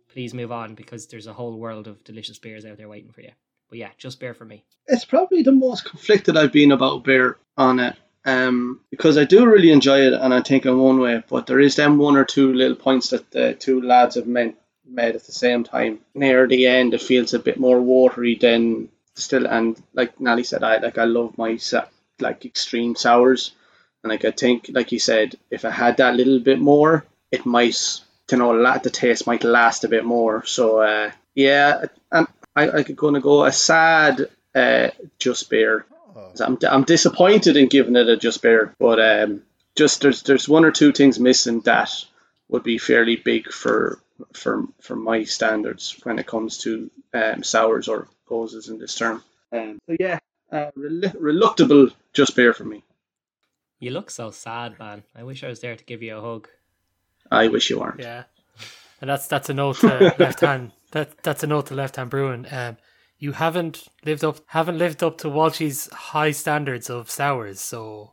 [0.08, 3.20] please move on because there's a whole world of delicious beers out there waiting for
[3.20, 3.30] you.
[3.68, 4.64] But yeah, just beer for me.
[4.86, 7.96] It's probably the most conflicted I've been about beer on it.
[8.24, 11.60] Um, because I do really enjoy it, and I think in one way, but there
[11.60, 14.54] is them one or two little points that the two lads have made,
[14.84, 16.00] made at the same time.
[16.14, 20.62] Near the end, it feels a bit more watery than still, and like Nally said,
[20.62, 21.58] I like I love my
[22.20, 23.52] like extreme sours,
[24.02, 27.46] and like I think, like you said, if I had that little bit more, it
[27.46, 27.78] might,
[28.30, 30.44] you know, the taste might last a bit more.
[30.44, 35.86] So uh, yeah, and I I'm gonna go a sad uh, just beer
[36.40, 39.42] I'm, I'm disappointed in giving it a just bear, but um,
[39.76, 41.92] just there's there's one or two things missing that
[42.48, 44.00] would be fairly big for
[44.32, 49.22] for for my standards when it comes to um, sours or goses in this term.
[49.52, 50.18] Um, so yeah,
[50.52, 52.82] uh, rel- reluctable just bear for me.
[53.80, 55.04] You look so sad, man.
[55.14, 56.48] I wish I was there to give you a hug.
[57.30, 58.00] I wish you weren't.
[58.00, 58.24] Yeah,
[59.00, 60.72] and that's that's a note to left hand.
[60.92, 62.46] That that's a note to left hand brewing.
[62.50, 62.76] Um,
[63.18, 67.60] you haven't lived up haven't lived up to Walshy's high standards of sours.
[67.60, 68.12] So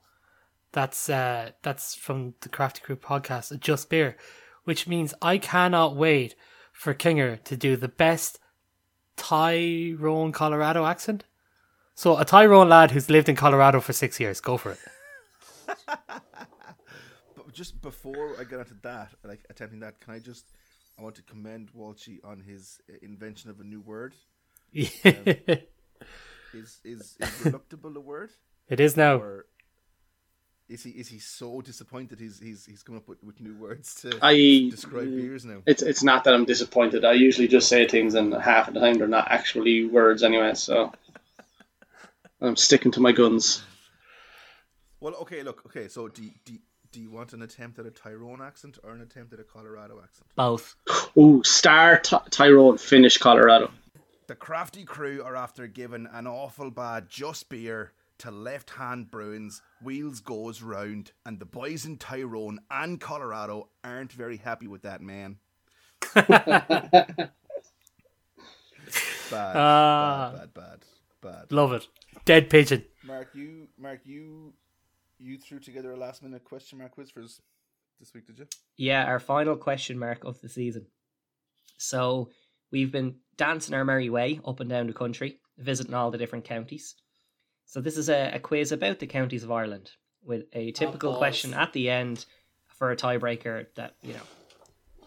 [0.71, 4.17] that's uh, that's from the Crafty Crew podcast, Just Beer,
[4.63, 6.35] which means I cannot wait
[6.73, 8.39] for Kinger to do the best
[9.15, 11.23] Tyrone, Colorado accent.
[11.93, 14.79] So a Tyrone lad who's lived in Colorado for six years, go for it.
[15.87, 20.51] but just before I get into that, like attempting that, can I just
[20.99, 24.15] I want to commend Walshy on his invention of a new word
[24.75, 24.88] um,
[26.53, 28.31] is is is reluctable a word?
[28.67, 29.17] It is now.
[29.17, 29.45] Or
[30.67, 33.93] is he is he so disappointed he's he's he's coming up with, with new words
[34.01, 35.61] to I, describe beers now?
[35.67, 37.05] It's it's not that I'm disappointed.
[37.05, 40.55] I usually just say things and half of the time they're not actually words anyway,
[40.55, 40.91] so
[42.41, 43.61] I'm sticking to my guns.
[44.99, 46.57] Well, okay, look, okay, so do, do,
[46.91, 50.01] do you want an attempt at a Tyrone accent or an attempt at a Colorado
[50.03, 50.27] accent?
[50.35, 50.75] Both.
[51.15, 53.69] Oh, star t- Tyrone, finish Colorado.
[54.27, 59.61] The crafty crew are after giving an awful bad just beer to left hand Bruins.
[59.83, 64.99] Wheels goes round, and the boys in Tyrone and Colorado aren't very happy with that
[64.99, 65.38] man.
[66.15, 66.31] bad,
[69.31, 70.85] uh, bad, bad, bad,
[71.21, 71.51] bad.
[71.51, 71.88] Love it.
[72.25, 72.83] Dead pigeon.
[73.03, 74.53] Mark, you, Mark, you,
[75.19, 77.41] you threw together a last minute question mark quiz for us
[77.99, 78.47] this week, did you?
[78.75, 80.88] Yeah, our final question mark of the season.
[81.77, 82.31] So
[82.71, 86.45] we've been dancing our merry way up and down the country, visiting all the different
[86.45, 86.95] counties.
[87.65, 89.91] So this is a, a quiz about the counties of Ireland
[90.23, 91.19] with a typical balls.
[91.19, 92.25] question at the end
[92.67, 94.19] for a tiebreaker that, you know,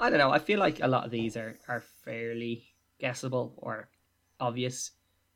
[0.01, 0.31] I don't know.
[0.31, 2.65] I feel like a lot of these are, are fairly
[3.01, 3.89] guessable or
[4.41, 4.93] obvious,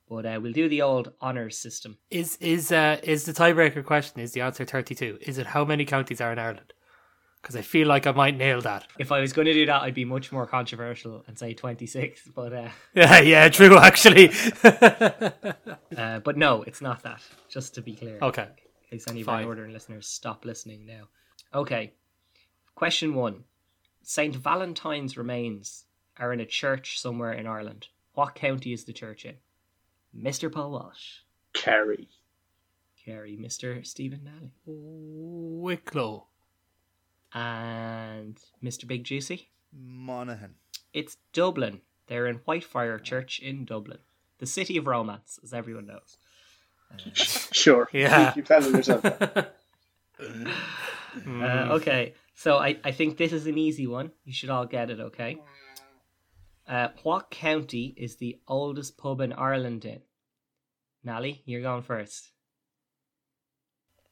[0.08, 1.98] but uh, we'll do the old honours system.
[2.10, 4.20] Is is uh is the tiebreaker question?
[4.20, 5.18] Is the answer thirty two?
[5.20, 6.72] Is it how many counties are in Ireland?
[7.42, 8.86] Because I feel like I might nail that.
[9.00, 12.28] If I was going to do that, I'd be much more controversial and say 26,
[12.36, 13.76] but uh, Yeah, yeah, true.
[13.76, 14.30] Actually.
[14.62, 17.20] uh, but no, it's not that.
[17.48, 18.18] Just to be clear.
[18.22, 18.46] okay.
[18.90, 19.44] in case any of our Fine.
[19.46, 21.08] northern listeners stop listening now.
[21.52, 21.92] Okay.
[22.76, 23.42] Question one.
[24.04, 24.34] St.
[24.36, 25.84] Valentine's remains
[26.18, 27.88] are in a church somewhere in Ireland.
[28.14, 29.36] What county is the church in?
[30.16, 30.50] Mr.
[30.52, 31.20] Paul Walsh.
[31.54, 32.08] Kerry.
[33.04, 33.84] Kerry, Mr.
[33.84, 34.52] Stephen Nally.
[34.64, 36.26] Wicklow.
[37.34, 38.86] And Mr.
[38.86, 39.48] Big Juicy.
[39.72, 40.54] Monaghan.
[40.92, 41.80] It's Dublin.
[42.06, 43.98] They're in Whitefriar Church in Dublin.
[44.38, 46.16] The city of romance, as everyone knows.
[47.14, 47.88] Sure.
[47.92, 48.32] Yeah.
[48.32, 49.56] Keep telling yourself that.
[51.26, 54.12] Uh, okay, so I, I think this is an easy one.
[54.24, 55.38] You should all get it, okay?
[56.66, 60.00] Uh, what county is the oldest pub in Ireland in?
[61.04, 62.30] Nally, you're going first.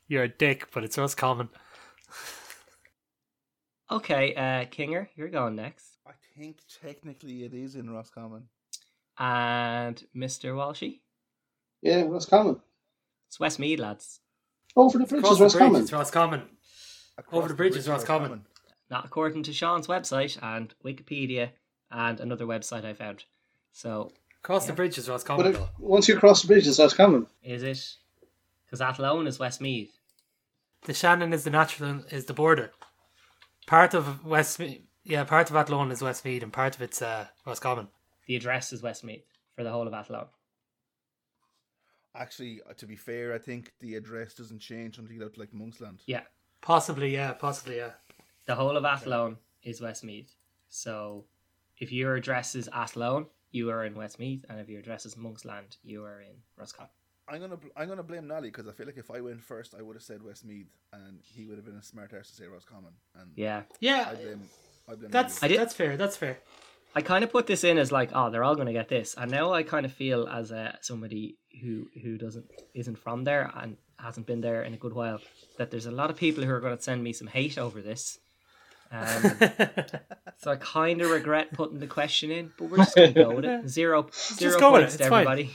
[0.09, 1.49] You're a dick, but it's most common.
[3.91, 5.97] Okay, uh, Kinger, you're going next.
[6.07, 8.45] I think technically it is in Roscommon.
[9.19, 10.55] And Mr.
[10.55, 11.01] Walshy?
[11.83, 12.61] Yeah, what's common?
[13.29, 14.21] It's Westmeath, lads.
[14.77, 15.83] Over the bridge Across is the what's bridge, common.
[15.83, 16.43] it's Roscommon.
[17.19, 18.45] Across Over the bridge is is Roscommon.
[18.91, 21.51] Not according to Sean's website and Wikipedia
[21.91, 23.25] and another website I found.
[23.73, 24.77] So, Across the Yeah.
[24.77, 25.47] bridge is But Roscommon.
[25.49, 25.69] it, though.
[25.79, 27.27] once you cross the bridge, is what's common.
[27.43, 27.97] is it?
[28.65, 29.93] Because Athlone is Westmeath.
[30.83, 32.73] The Shannon is the natural is the border.
[33.71, 37.87] Part of Westmeath, yeah, part of Athlone is Westmeath, and part of it's uh, Roscommon.
[38.27, 39.23] The address is Westmeath
[39.55, 40.27] for the whole of Athlone.
[42.17, 45.35] Actually, uh, to be fair, I think the address doesn't change until you get out
[45.35, 46.01] to like Monksland.
[46.07, 46.23] Yeah,
[46.61, 47.93] Possibly, yeah, possibly, yeah.
[48.47, 50.35] the whole of Athlone is Westmeath.
[50.69, 51.27] So
[51.79, 55.77] if your address is Athlone, you are in Westmeath, and if your address is Monksland,
[55.85, 56.91] you are in Roscommon.
[57.31, 59.83] I'm gonna I'm gonna blame Nally because I feel like if I went first, I
[59.83, 62.93] would have said Westmeath, and he would have been a smart ass to say Roscommon.
[63.19, 63.63] And Yeah.
[63.79, 64.43] Yeah, I blame
[64.89, 65.11] I blame.
[65.11, 65.97] that's I did- that's fair.
[65.97, 66.39] That's fair.
[66.93, 69.15] I kind of put this in as like, oh, they're all going to get this,
[69.17, 73.53] and now I kind of feel as a somebody who who doesn't isn't from there
[73.55, 75.21] and hasn't been there in a good while
[75.57, 77.81] that there's a lot of people who are going to send me some hate over
[77.81, 78.19] this.
[78.91, 79.23] Um,
[80.39, 83.35] so I kind of regret putting the question in, but we're just going to go
[83.37, 83.69] with it.
[83.79, 85.51] Zero, zero go with points it, to it's fine.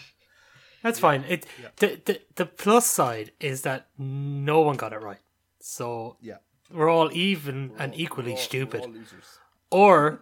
[0.86, 0.92] Everybody.
[0.92, 1.24] That's fine.
[1.28, 1.46] It
[1.78, 5.20] the, the the plus side is that no one got it right,
[5.60, 6.38] so Yeah,
[6.72, 9.40] we're all even We're and all- equally we're all- stupid, We're all losers.
[9.72, 10.22] or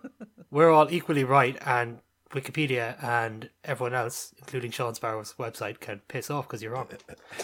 [0.52, 2.00] we're all equally right, and
[2.32, 6.88] Wikipedia and everyone else, including Sean's Bar's website, can piss off because you're wrong.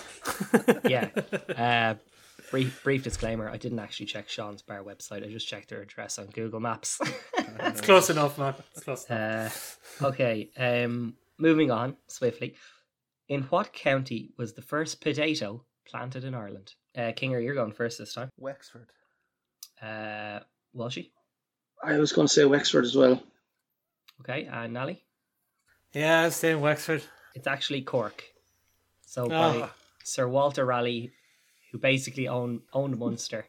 [0.87, 1.09] yeah.
[1.55, 1.95] Uh,
[2.49, 5.23] brief brief disclaimer: I didn't actually check Sean's bar website.
[5.25, 6.99] I just checked their address on Google Maps.
[7.59, 8.55] It's close enough, man.
[8.71, 9.77] It's close enough.
[10.01, 10.49] uh, okay.
[10.57, 12.55] Um, moving on swiftly.
[13.29, 16.73] In what county was the first potato planted in Ireland?
[16.97, 18.29] Uh, Kinger, you're going first this time.
[18.37, 18.87] Wexford.
[19.81, 20.39] Uh,
[20.75, 21.11] Walshy.
[21.83, 23.21] I was going to say Wexford as well.
[24.21, 25.03] Okay, and Nally.
[25.93, 27.03] yeah, I'm staying Wexford.
[27.35, 28.23] It's actually Cork.
[29.05, 29.73] So by Ah.
[30.03, 31.11] Sir Walter Raleigh,
[31.71, 33.45] who basically owned owned Munster.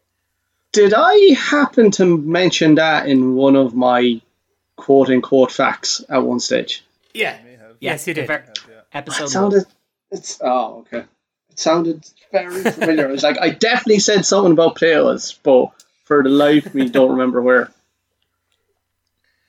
[0.72, 4.20] Did I happen to mention that in one of my
[4.76, 6.84] quote unquote facts at one stage?
[7.14, 7.36] Yeah.
[7.80, 8.26] Yes, you did.
[8.26, 8.69] ver- Have, yeah.
[8.92, 9.31] Episode It one.
[9.31, 9.64] sounded.
[10.11, 11.05] It's oh okay.
[11.50, 13.09] It sounded very familiar.
[13.09, 15.68] It was like I definitely said something about potatoes, but
[16.05, 17.70] for the life of me, don't remember where.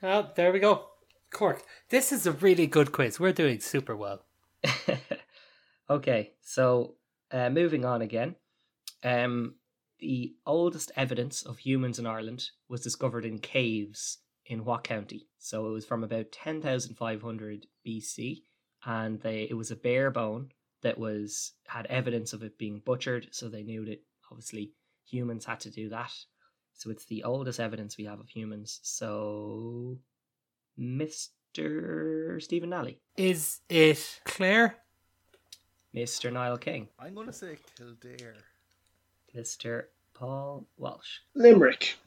[0.01, 0.85] Well, there we go.
[1.31, 1.63] Cork.
[1.89, 3.19] This is a really good quiz.
[3.19, 4.23] We're doing super well.
[5.89, 6.95] okay, so
[7.31, 8.35] uh, moving on again.
[9.03, 9.55] Um,
[9.99, 15.27] the oldest evidence of humans in Ireland was discovered in caves in what county?
[15.37, 18.41] So it was from about 10,500 BC,
[18.85, 23.27] and they it was a bare bone that was had evidence of it being butchered,
[23.31, 24.71] so they knew that obviously
[25.05, 26.11] humans had to do that.
[26.73, 28.79] So it's the oldest evidence we have of humans.
[28.81, 29.99] So,
[30.79, 32.41] Mr.
[32.41, 34.77] Stephen Nally, Is it Clare?
[35.95, 36.31] Mr.
[36.31, 36.87] Niall King.
[36.97, 38.35] I'm gonna say Kildare.
[39.35, 39.83] Mr.
[40.13, 41.19] Paul Walsh.
[41.35, 41.97] Limerick.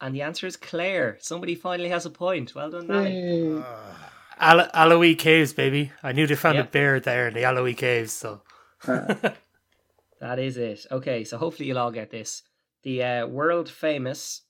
[0.00, 1.16] And the answer is Clare.
[1.20, 2.54] Somebody finally has a point.
[2.54, 3.52] Well done, Nally.
[3.52, 3.60] Hmm.
[3.64, 4.12] Ah.
[4.40, 4.46] Yay.
[4.46, 5.92] Al- Aillwee Caves, baby.
[6.02, 6.68] I knew they found Yep.
[6.68, 8.42] a bear there in the Aillwee Caves, so.
[10.20, 10.86] That is it.
[10.90, 12.42] Okay, so hopefully you'll all get this.
[12.84, 14.42] The uh, world famous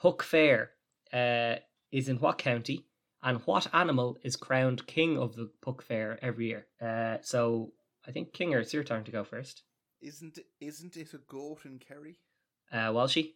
[0.00, 0.72] Puck Fair
[1.12, 1.56] uh,
[1.92, 2.84] is in what county?
[3.22, 6.66] And what animal is crowned king of the Puck Fair every year?
[6.82, 7.72] Uh, so
[8.08, 9.62] I think Kinger, it's your turn to go first.
[10.02, 12.18] Isn't it, isn't it a goat in Kerry?
[12.72, 13.34] Uh, Walshy,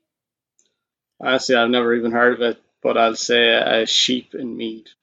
[1.21, 4.95] Honestly, I've never even heard of it, but I'll say a sheep in Meath.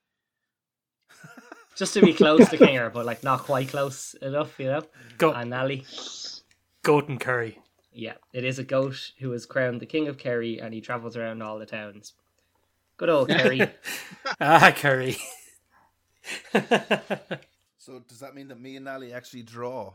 [1.77, 4.81] Just to be close to Kinger, but like not quite close enough, you know.
[5.17, 5.85] Go, And Nally,
[6.83, 7.59] goat and Kerry.
[7.93, 11.15] yeah, it is a goat who is crowned the king of Kerry, and he travels
[11.15, 12.13] around all the towns.
[12.97, 13.61] Good old Kerry.
[14.41, 15.17] Ah, Kerry.
[17.79, 19.93] So does that mean that me and Nally actually draw?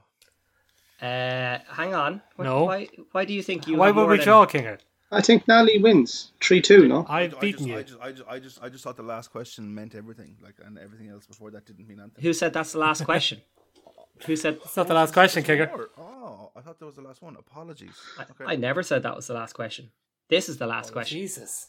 [1.02, 2.22] uh, hang on.
[2.36, 2.64] Why, No.
[2.64, 2.88] Why?
[3.10, 3.76] Why do you think you?
[3.76, 4.78] Why have would we than- draw, Kinger?
[5.12, 6.88] I think Nally wins three two.
[6.88, 7.76] No, I've I beaten just, you.
[7.78, 10.54] I just, I just, I just, I just thought the last question meant everything, like,
[10.64, 12.22] and everything else before that didn't mean anything.
[12.22, 13.40] Who said that's the last question?
[14.26, 14.58] Who said?
[14.64, 15.70] It's not the last question, Kinger.
[15.72, 17.36] Or- Oh, I thought that was the last one.
[17.36, 17.94] Apologies.
[18.18, 18.44] I, Okay.
[18.46, 19.90] I never said that was the last question.
[20.28, 21.18] This is the last Oh, question.
[21.18, 21.68] Jesus.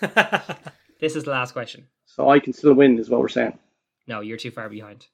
[0.98, 1.88] This is the last question.
[2.06, 3.58] so I can still win, is what we're saying.
[4.06, 5.06] No, you're too far behind.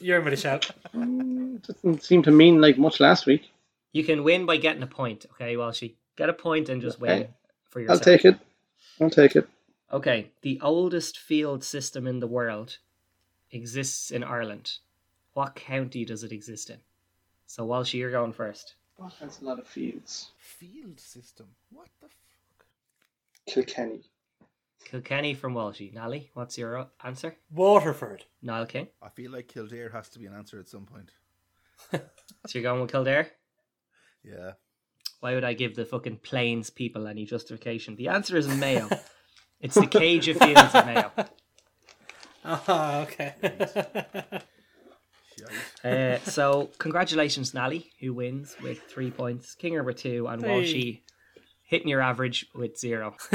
[0.00, 0.68] You're in with a shout.
[0.94, 3.42] Mm, doesn't seem to mean like much last week.
[3.92, 5.24] You can win by getting a point.
[5.34, 7.30] Okay, well, she get a point and just win Okay.
[7.68, 8.38] for I'll take it.
[9.00, 9.48] I'll take it.
[9.92, 12.78] Okay, the oldest field system in the world
[13.52, 14.78] exists in Ireland.
[15.34, 16.78] What county does it exist in?
[17.46, 18.74] So, Walsh, you're going first.
[19.00, 20.30] Oh, that's a lot of fields.
[20.38, 21.46] Field system.
[21.70, 22.64] What the fuck?
[23.46, 24.00] Kilkenny.
[24.84, 25.92] Kilkenny from Walshy.
[25.92, 27.36] Nally, what's your uh, answer?
[27.52, 28.24] Waterford.
[28.42, 28.88] Niall King.
[29.02, 31.10] I feel like Kildare has to be an answer at some point.
[32.46, 33.28] So you're going with Kildare?
[34.24, 34.52] Yeah.
[35.20, 37.96] Why would I give the fucking Plains people any justification?
[37.96, 38.88] The answer is Mayo.
[39.60, 41.12] it's the cage of fields at Mayo.
[42.44, 43.34] Ah, okay.
[45.84, 49.54] Uh, so congratulations, Nally, who wins with three points.
[49.60, 50.48] Kinger with two, and Hey.
[50.48, 51.00] Walshy
[51.62, 53.16] hitting your average with zero.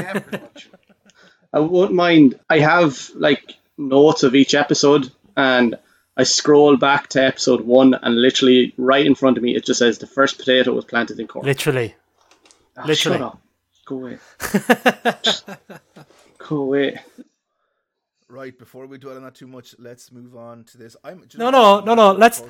[1.52, 2.38] I won't mind.
[2.48, 5.78] I have like notes of each episode, and
[6.16, 9.78] I scroll back to episode one, and literally right in front of me, it just
[9.78, 11.44] says the first potato was planted in Cork.
[11.44, 11.94] Literally.
[12.76, 13.18] Ah, literally.
[13.18, 13.40] Shut up.
[13.86, 14.18] Go away.
[16.38, 17.00] Go away.
[18.28, 20.96] Right, before we dwell on that too much, let's move on to this.
[21.04, 22.42] I'm just No, no, no, no, let's-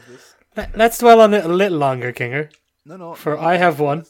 [0.56, 2.50] Let- Let's dwell on it a little longer, Kinger.
[2.84, 3.14] No, no.
[3.14, 4.04] For no, I have one.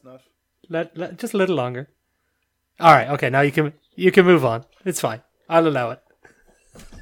[0.69, 1.89] Let, let just a little longer.
[2.81, 3.09] All right.
[3.11, 3.31] Okay.
[3.31, 4.65] Now you can you can move on.
[4.85, 5.23] It's fine.
[5.49, 6.01] I'll allow it.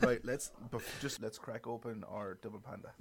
[0.02, 2.92] Right, let's bef- just let's crack open our double panda.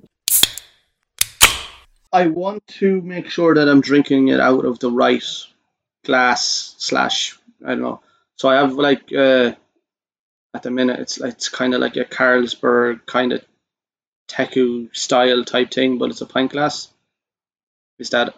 [2.12, 5.23] I want to make sure that I'm drinking it out of the right
[6.03, 8.01] glass slash I don't know.
[8.35, 9.53] So I have like uh,
[10.53, 13.45] at the minute it's like it's kind of like a Carlsberg kind of
[14.27, 16.89] Teku style type thing, but it's a pint glass.
[17.97, 18.33] Is that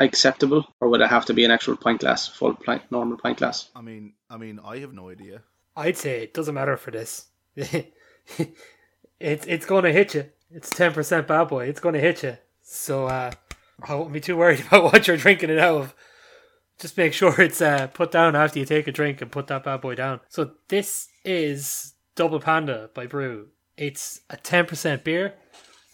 [0.00, 3.38] acceptable, or would it have to be an actual pint glass, full pint, normal pint
[3.38, 3.68] glass?
[3.76, 5.42] I mean, I mean, I have no idea.
[5.76, 7.26] I'd say it doesn't matter for this.
[7.56, 10.26] it's it's going to hit you.
[10.50, 11.66] It's ten percent bad boy.
[11.66, 12.36] It's going to hit you.
[12.62, 13.32] So uh,
[13.82, 15.94] I won't be too worried about what you're drinking it out of.
[16.78, 19.64] Just make sure it's uh, put down after you take a drink and put that
[19.64, 20.20] bad boy down.
[20.28, 23.46] So this is Double Panda by Brú.
[23.76, 25.34] It's a ten percent beer.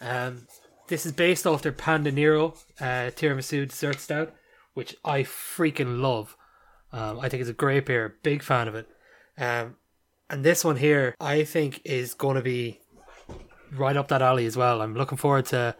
[0.01, 0.47] Um,
[0.89, 4.33] this is based off their Panda Nero uh, tiramisu dessert stout,
[4.75, 6.37] which I freaking love.
[6.93, 8.17] Um, I think it's a great beer.
[8.23, 8.89] Big fan of it.
[9.37, 9.77] Um,
[10.31, 12.81] and this one here, I think, is going to be
[13.73, 14.83] right up that alley as well.
[14.83, 15.75] I'm looking forward to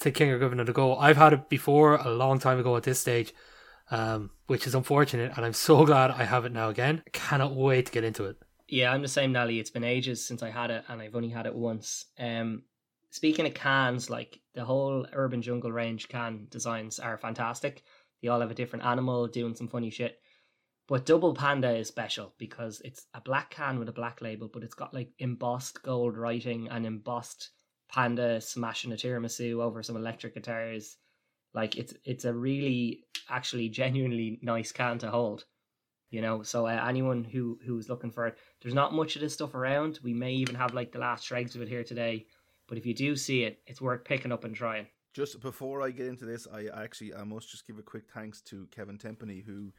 [0.00, 0.96] to King giving it a go.
[0.96, 3.32] I've had it before a long time ago at this stage,
[3.92, 7.02] um, which is unfortunate, and I'm so glad I have it now again.
[7.06, 8.36] I cannot wait to get into it.
[8.66, 9.60] Yeah, I'm the same, Nally.
[9.60, 12.06] It's been ages since I had it, and I've only had it once.
[12.18, 12.62] Um,
[13.10, 17.84] speaking of cans, like the whole Urban Jungle range can designs are fantastic.
[18.20, 20.18] They all have a different animal doing some funny shit.
[20.86, 24.62] But Double Panda is special because it's a black can with a black label, but
[24.62, 27.50] it's got like embossed gold writing and embossed
[27.88, 30.98] panda smashing a tiramisu over some electric guitars.
[31.54, 35.44] Like it's it's a really actually genuinely nice can to hold.
[36.10, 39.32] You know, so uh, anyone who who's looking for it, there's not much of this
[39.32, 40.00] stuff around.
[40.02, 42.26] We may even have like the last shreds of it here today.
[42.68, 44.86] But if you do see it, it's worth picking up and trying.
[45.14, 48.42] Just before I get into this, I actually I must just give a quick thanks
[48.42, 49.72] to Kevin Tempany who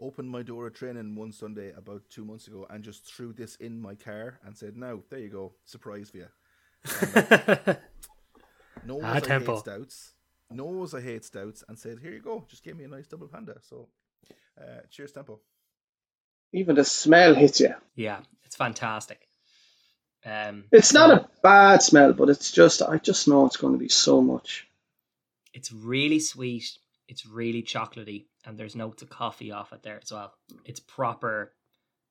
[0.00, 3.56] opened my door at training one Sunday about two months ago and just threw this
[3.56, 6.28] in my car and said, "Now there you go, surprise for you."
[8.86, 9.52] no Knows Ah, I tempo.
[9.52, 10.12] hate stouts.
[10.50, 13.28] Knows I hate stouts and said, "Here you go, just give me a nice double
[13.28, 13.88] panda." So,
[14.60, 15.40] uh, cheers, tempo.
[16.52, 17.74] Even the smell hits you.
[17.94, 19.28] Yeah, it's fantastic.
[20.24, 23.78] Um, It's not a bad smell, but it's just I just know it's going to
[23.78, 24.66] be so much.
[25.52, 26.78] It's really sweet.
[27.08, 30.34] It's really chocolatey, and there's notes of coffee off it there as well.
[30.64, 31.54] It's proper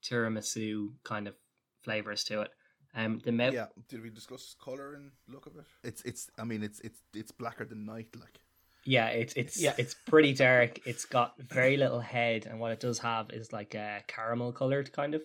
[0.03, 1.35] tiramisu kind of
[1.83, 2.51] flavors to it.
[2.95, 3.53] Um, the mouth.
[3.53, 5.65] Yeah, did we discuss color and look of it?
[5.83, 6.29] It's it's.
[6.39, 8.07] I mean, it's it's it's blacker than night.
[8.19, 8.39] Like
[8.85, 9.75] Yeah, it's it's Yeah.
[9.77, 10.79] it's pretty dark.
[10.87, 14.91] It's got very little head, and what it does have is like a caramel colored
[14.93, 15.21] kind of,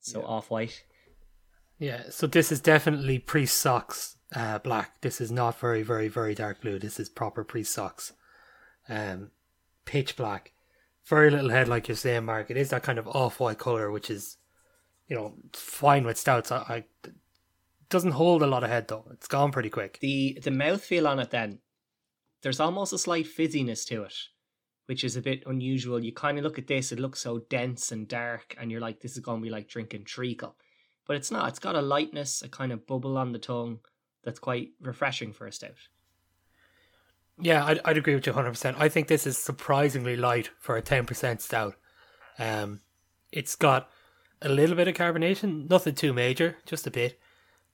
[0.00, 0.26] so Yeah.
[0.26, 0.82] off white.
[1.78, 5.00] Yeah, so this is definitely priest socks uh, black.
[5.00, 6.78] This is not very, very, very dark blue.
[6.78, 8.12] This is proper priest socks.
[8.90, 9.30] Um,
[9.86, 10.52] pitch black.
[11.06, 12.50] Very little head, like you're saying, Mark.
[12.50, 14.36] It is that kind of off white color, which is,
[15.08, 16.52] you know, fine with stouts.
[16.52, 16.84] I, I
[17.88, 19.06] doesn't hold a lot of head though.
[19.12, 19.98] It's gone pretty quick.
[20.00, 21.58] The the mouthfeel on it then,
[22.42, 24.14] there's almost a slight fizziness to it,
[24.86, 26.02] which is a bit unusual.
[26.02, 29.00] You kind of look at this, it looks so dense and dark, and you're like,
[29.00, 30.56] this is going to be like drinking treacle.
[31.06, 31.48] But it's not.
[31.48, 33.80] It's got a lightness, a kind of bubble on the tongue
[34.22, 35.88] that's quite refreshing for a stout.
[37.42, 38.74] Yeah, I'd, I'd agree with you 100%.
[38.78, 41.74] I think this is surprisingly light for a 10% stout.
[42.38, 42.80] Um,
[43.32, 43.88] it's got
[44.42, 47.18] a little bit of carbonation, nothing too major, just a bit.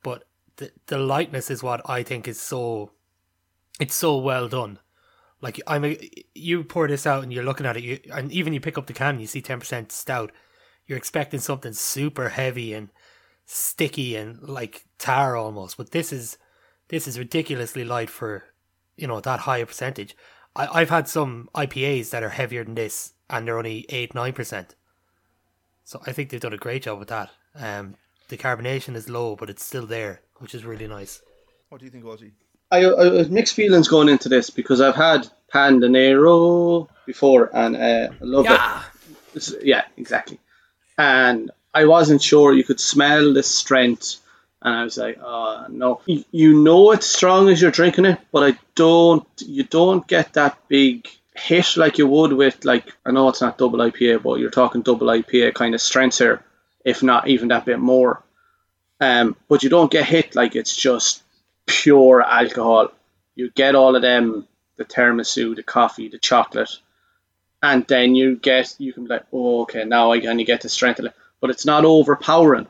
[0.02, 0.24] But
[0.56, 2.92] the, the lightness is what I think is so,
[3.80, 4.78] it's so well done.
[5.40, 8.52] Like, I'm a, you pour this out and you're looking at it, you, and even
[8.52, 10.32] you pick up the can and you see 10% stout,
[10.86, 12.90] you're expecting something super heavy and
[13.44, 15.76] sticky and like tar almost.
[15.76, 16.38] But this is,
[16.88, 18.44] this is ridiculously light for
[18.96, 20.16] you know that high a percentage.
[20.54, 24.32] I, I've had some IPAs that are heavier than this, and they're only eight nine
[24.32, 24.74] percent.
[25.84, 27.30] So I think they've done a great job with that.
[27.54, 27.94] Um,
[28.28, 31.22] the carbonation is low, but it's still there, which is really nice.
[31.68, 32.32] what do you think, Walty?
[32.72, 37.76] I, I have mixed feelings going into this because I've had Panda Nero before and
[37.76, 38.60] uh, I love it.
[39.36, 40.40] It's- yeah, exactly.
[40.98, 44.16] And I wasn't sure you could smell the strength,
[44.62, 46.00] and I was like, oh no.
[46.06, 49.26] You, know it's strong as you're drinking it, but I don't.
[49.38, 53.58] You don't get that big hit like you would with like I know it's not
[53.58, 56.42] double IPA, but you're talking double IPA kind of strength here,
[56.84, 58.22] if not even that bit more.
[59.00, 61.22] Um, but you don't get hit like it's just
[61.66, 62.92] pure alcohol.
[63.34, 66.70] You get all of them, the tiramisu, the coffee, the chocolate,
[67.62, 70.62] and then you get you can be like, oh, okay, now I can you get
[70.62, 72.68] the strength of it, but it's not overpowering,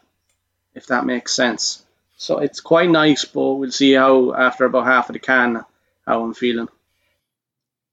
[0.77, 1.85] if that makes sense.
[2.17, 5.65] So it's quite nice, but we'll see how after about half of the can
[6.07, 6.69] how I'm feeling.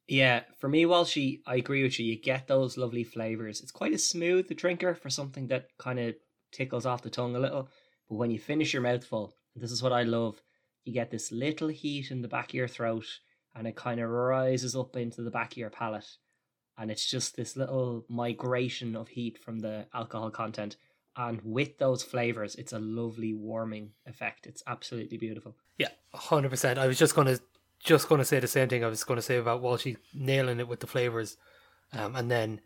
[0.07, 2.05] Yeah, for me, Walshy, I agree with you.
[2.05, 3.61] You get those lovely flavors.
[3.61, 6.15] It's quite a smooth drinker for something that kind of
[6.51, 7.69] tickles off the tongue a little.
[8.09, 10.41] But when you finish your mouthful, this is what I love.
[10.83, 13.05] You get this little heat in the back of your throat,
[13.55, 16.17] and it kind of rises up into the back of your palate,
[16.77, 20.75] and it's just this little migration of heat from the alcohol content.
[21.15, 24.47] And with those flavors, it's a lovely warming effect.
[24.47, 25.55] It's absolutely beautiful.
[25.77, 26.79] Yeah, hundred percent.
[26.79, 27.39] I was just gonna
[27.83, 30.67] just gonna say the same thing I was gonna say about while Walshy nailing it
[30.67, 31.37] with the flavors,
[31.91, 32.61] um, and then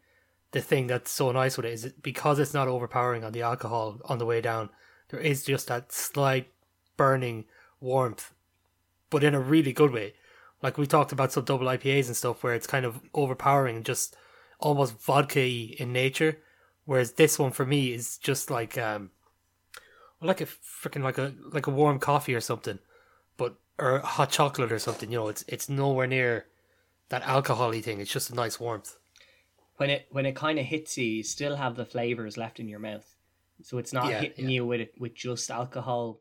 [0.52, 4.00] the thing that's so nice with it is because it's not overpowering on the alcohol
[4.06, 4.70] on the way down.
[5.10, 6.48] There is just that slight
[6.96, 7.46] burning
[7.80, 8.34] warmth,
[9.10, 10.14] but in a really good way.
[10.62, 13.86] Like we talked about some double IPAs and stuff where it's kind of overpowering and
[13.86, 14.16] just
[14.60, 16.40] almost vodka in nature.
[16.88, 19.12] Whereas this one for me is just like um
[20.22, 22.80] like a freaking like a like a warm coffee or something,
[23.38, 25.12] but or hot chocolate or something.
[25.12, 26.48] You know, it's it's nowhere near
[27.10, 28.00] that alcoholy thing.
[28.02, 28.98] It's just a nice warmth.
[29.78, 32.68] when it when it kind of hits you, you still have the flavors left in
[32.68, 33.16] your mouth.
[33.62, 34.50] So it's not Yeah, hitting yeah.
[34.50, 36.20] you with it with just alcohol,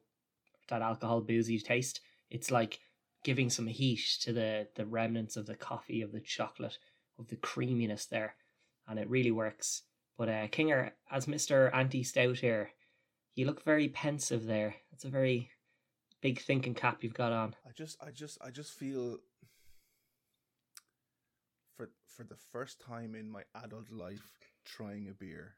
[0.68, 2.00] that alcohol boozy taste.
[2.30, 2.80] It's like
[3.24, 6.78] giving some heat to the the remnants of the coffee, of the chocolate,
[7.18, 8.36] of the creaminess there,
[8.88, 9.82] and it really works.
[10.18, 12.70] But uh, Kinger, as Mister Anti Stout here,
[13.34, 14.74] you look very pensive there.
[14.90, 15.50] That's a very
[16.22, 17.54] big thinking cap you've got on.
[17.66, 19.18] I just, I just, I just feel
[21.76, 25.54] for for the first time in my adult life trying a beer,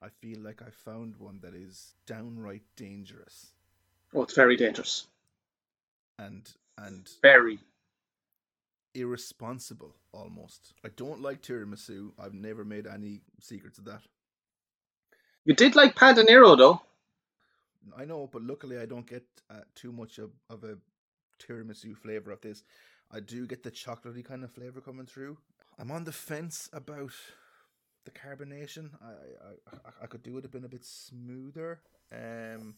[0.00, 3.52] I feel like I found one that is downright dangerous
[4.14, 5.06] Oh, it's very dangerous.
[6.18, 7.58] and and Very.
[8.94, 10.74] Irresponsible almost.
[10.84, 12.12] I don't like tiramisu.
[12.18, 14.02] I've never made any secrets of that.
[15.44, 16.82] You did like Panda Nero though.
[17.96, 20.76] I know, but luckily I don't get uh, too much of, of a
[21.40, 22.62] tiramisu flavor of this.
[23.10, 25.38] I do get the chocolatey kind of flavor coming through.
[25.78, 27.12] I'm on the fence about
[28.04, 28.90] the carbonation.
[29.02, 31.80] I I, I, I could do it a bit a bit smoother.
[32.12, 32.74] Um,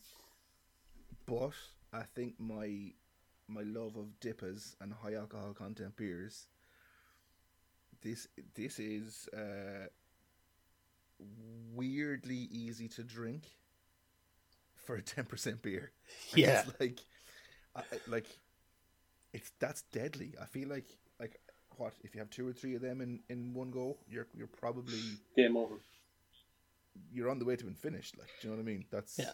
[1.27, 1.55] but
[1.93, 2.93] I think my
[3.49, 6.47] my love of dippers and high alcohol content beers.
[8.03, 9.87] This this is uh,
[11.75, 13.45] weirdly easy to drink
[14.75, 15.93] for a ten percent beer.
[16.33, 16.65] Like, Yeah.
[16.81, 17.01] like,
[17.75, 18.27] I, I- like,
[19.33, 20.35] it's that's deadly.
[20.41, 20.87] I feel like
[21.21, 21.41] like
[21.77, 24.47] what if you have two or three of them in in one go, you're you're
[24.47, 25.01] probably
[25.37, 25.77] Game over.
[27.13, 28.17] you're on the way to being finished.
[28.19, 28.85] Like, do you know what I mean?
[28.91, 29.33] That's Yeah.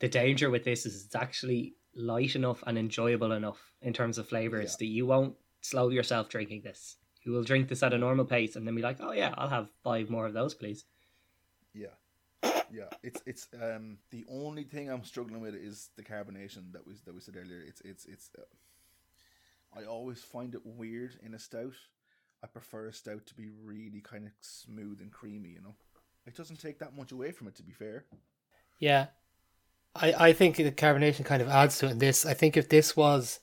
[0.00, 4.28] the danger with this is it's actually light enough and enjoyable enough in terms of
[4.28, 4.76] flavors Yeah.
[4.80, 6.96] that you won't slow yourself drinking this.
[7.22, 9.48] You will drink this at a normal pace and then be like, oh yeah, I'll
[9.48, 10.84] have five more of those, please.
[11.74, 11.94] Yeah,
[12.72, 12.88] yeah.
[13.02, 17.14] It's it's um the only thing I'm struggling with is the carbonation that we that
[17.14, 17.62] we said earlier.
[17.66, 18.30] It's it's it's.
[18.36, 18.42] Uh,
[19.72, 21.74] I always find it weird in a stout.
[22.42, 25.50] I prefer a stout to be really kind of smooth and creamy.
[25.50, 25.74] You know,
[26.26, 27.54] it doesn't take that much away from it.
[27.56, 28.04] To be fair.
[28.78, 29.08] Yeah.
[29.94, 32.24] I, I think the carbonation kind of adds to it in this.
[32.24, 33.40] I think if this was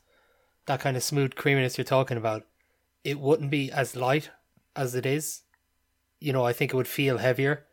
[0.66, 2.44] that kind of smooth creaminess you're talking about,
[3.04, 4.32] it wouldn't be as light
[4.76, 5.44] as it is.
[6.20, 7.66] You know, I think it would feel heavier,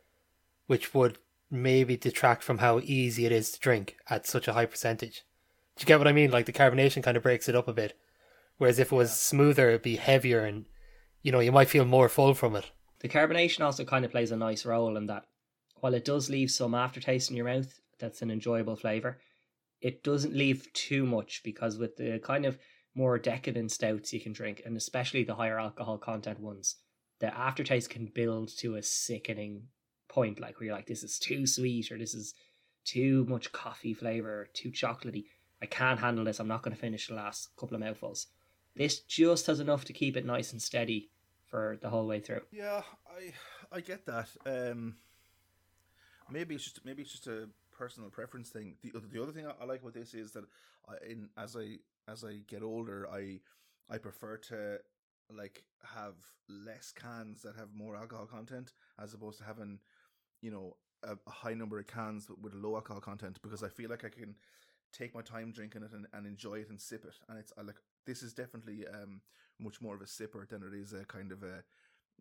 [0.66, 1.18] which would
[1.51, 5.22] maybe detract from how easy it is to drink at such a high percentage.
[5.77, 6.31] Do you get what I mean?
[6.31, 7.99] Like the carbonation kind of breaks it up a bit.
[8.59, 10.66] Whereas if it was smoother, it'd be heavier and,
[11.22, 12.70] you know, you might feel more full from it.
[13.01, 15.25] The carbonation also kind of plays a nice role in that
[15.81, 19.18] while it does leave some aftertaste in your mouth, that's an enjoyable flavour,
[19.80, 22.59] it doesn't leave too much because with the kind of
[22.95, 26.76] more decadent stouts you can drink, and especially the higher alcohol content ones,
[27.20, 29.64] the aftertaste can build to a sickening
[30.09, 32.34] point, like where you're like, this is too sweet or this is
[32.84, 35.24] too much coffee flavour, or too chocolatey.
[35.62, 38.26] I can't handle this, I'm not going to finish the last couple of mouthfuls.
[38.76, 41.11] This just has enough to keep it nice and steady
[41.47, 42.42] for the whole way through.
[42.51, 43.32] Yeah, I
[43.70, 44.28] I get that.
[44.45, 44.97] Um,
[46.30, 48.77] maybe it's just maybe it's just a personal preference thing.
[48.83, 50.45] The other the other thing I, I like about this is that
[50.89, 51.79] I, in as I
[52.11, 53.41] as I get older, I
[53.91, 54.79] I prefer to
[55.35, 56.14] like have
[56.49, 58.72] less cans that have more alcohol content
[59.03, 59.79] as opposed to having
[60.43, 63.91] you know a, a high number of cans with low alcohol content because I feel
[63.91, 64.35] like I can
[64.93, 67.62] take my time drinking it and, and enjoy it and sip it and it's I
[67.62, 69.20] like this is definitely um
[69.59, 71.62] much more of a sipper than it is a kind of a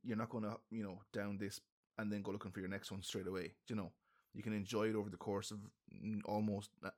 [0.04, 1.60] you're not going to you know down this
[1.98, 3.92] and then go looking for your next one straight away you know
[4.34, 5.60] you can enjoy it over the course of
[6.26, 6.92] almost a-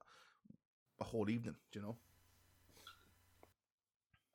[0.99, 1.95] a whole evening you know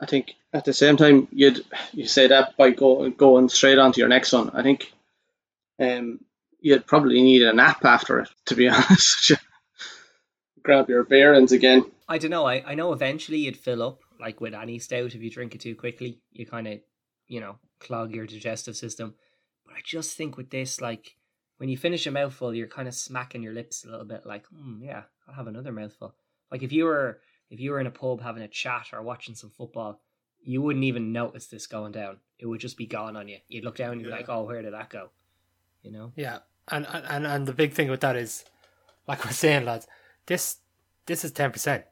[0.01, 3.93] I think at the same time you'd you say that by go, going straight on
[3.93, 4.51] to your next one.
[4.55, 4.93] I think
[5.79, 6.21] um
[6.61, 9.33] you'd probably need a nap after it, to be honest.
[10.63, 11.85] Grab your bearings again.
[12.09, 12.47] I don't know.
[12.47, 15.61] I, I know eventually you'd fill up, like with any stout, if you drink it
[15.61, 16.81] too quickly, you kind of,
[17.29, 19.15] you know, clog your digestive system.
[19.65, 21.17] But I just think with this, like,
[21.61, 24.47] when you finish a mouthful, you're kind of smacking your lips a little bit, like,
[24.47, 26.15] hmm, yeah, I'll have another mouthful.
[26.51, 29.35] Like if you were if you were in a pub having a chat or watching
[29.35, 30.01] some football,
[30.43, 32.17] you wouldn't even notice this going down.
[32.39, 33.37] It would just be gone on you.
[33.49, 35.11] You'd look down and you'd be like, oh, where did that go?
[35.83, 36.13] You know?
[36.17, 36.39] Yeah,
[36.69, 38.47] and and and the big thing with that is,
[39.07, 39.87] like we're saying, lads,
[40.25, 40.61] this
[41.05, 41.85] this is ten percent.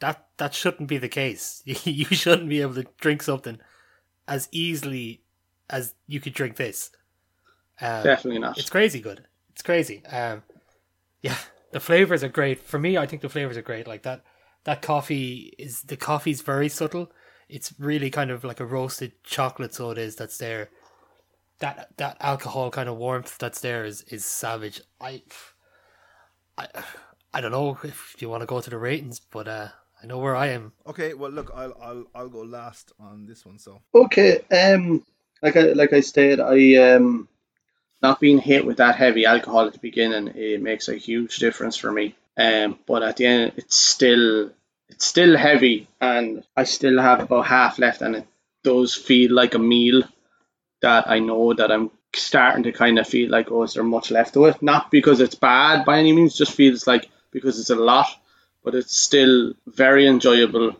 [0.00, 1.62] That that shouldn't be the case.
[1.64, 3.60] you shouldn't be able to drink something
[4.26, 5.22] as easily
[5.70, 6.90] as you could drink this.
[7.80, 8.58] Um, Definitely not.
[8.58, 9.24] It's crazy good.
[9.50, 10.04] It's crazy.
[10.06, 10.42] Um,
[11.22, 11.36] yeah,
[11.72, 12.60] the flavors are great.
[12.60, 13.86] For me, I think the flavors are great.
[13.86, 14.22] Like that,
[14.64, 17.10] that coffee is the coffee's very subtle.
[17.48, 20.16] It's really kind of like a roasted chocolate, so it is.
[20.16, 20.70] That's there.
[21.60, 24.80] That that alcohol kind of warmth that's there is is savage.
[25.00, 25.22] I,
[26.58, 26.66] I,
[27.32, 29.68] I don't know if you want to go to the ratings, but uh,
[30.02, 30.72] I know where I am.
[30.86, 35.04] okay well look i'll i'll, I'll go last on this one so Okay, um,
[35.42, 37.28] like I like I said, I um,
[38.02, 41.76] not being hit with that heavy alcohol at the beginning, it makes a huge difference
[41.76, 42.14] for me.
[42.36, 44.50] Um, but at the end, it's still
[44.88, 48.26] it's still heavy, and I still have about half left, and it
[48.62, 50.02] does feel like a meal
[50.82, 54.10] that I know that I'm starting to kind of feel like, oh, is there much
[54.10, 54.62] left of it?
[54.62, 58.08] Not because it's bad by any means, just feels like because it's a lot,
[58.62, 60.76] but it's still very enjoyable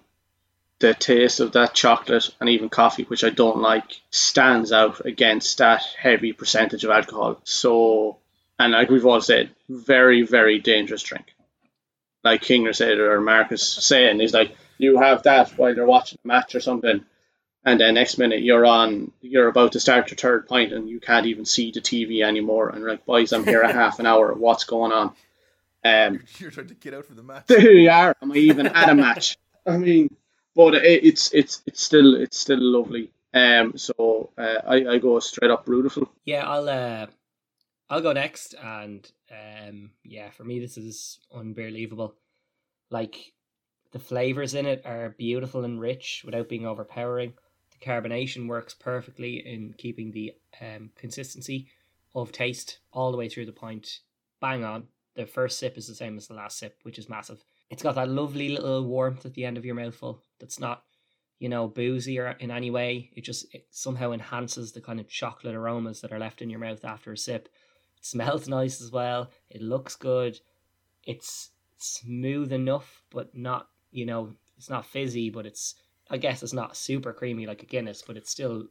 [0.85, 5.57] the taste of that chocolate and even coffee, which I don't like, stands out against
[5.59, 7.41] that heavy percentage of alcohol.
[7.45, 8.19] So,
[8.59, 11.35] and like we've all said, very, very dangerous drink.
[12.23, 16.29] Like Kinger said, or Marcus saying, he's like, you have that while you're watching a
[16.29, 17.03] match or something,
[17.65, 21.01] and then next minute you're on, you're about to start your third pint, and you
[21.01, 22.69] can't even see the TV anymore.
[22.69, 24.35] And you're like, boys, I'm here a half an hour.
[24.35, 25.15] What's going on?
[25.83, 28.15] Um, you're trying to get out for the match there you are.
[28.21, 29.39] Am I even at a match?
[29.67, 30.15] I mean,
[30.55, 33.11] but it, it's it's it's still it's still lovely.
[33.33, 36.09] Um, so uh, I I go straight up beautiful.
[36.25, 37.07] Yeah, I'll uh
[37.91, 42.15] I'll go next and um yeah, for me this is unbelievable.
[42.91, 43.33] Like
[43.93, 47.35] the flavors in it are beautiful and rich without being overpowering.
[47.73, 51.69] The carbonation works perfectly in keeping the um consistency
[52.15, 54.01] of taste all the way through the pint.
[54.41, 54.87] Bang on.
[55.17, 57.45] The first sip is the same as the last sip, which is massive.
[57.75, 60.85] It's got that lovely little warmth at the end of your mouthful that's not
[61.41, 63.11] you know, boozy or in any way.
[63.17, 66.61] It just it somehow enhances the kind of chocolate aromas that are left in your
[66.61, 67.49] mouth after a sip.
[67.99, 69.29] It smells nice as well.
[69.51, 70.39] It looks good.
[71.03, 75.75] It's smooth enough, but not you know it's not fizzy, but it's
[76.09, 78.69] I guess it's not super creamy like a Guinness, but it's still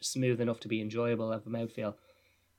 [0.00, 1.94] smooth enough to be enjoyable of a mouthfeel.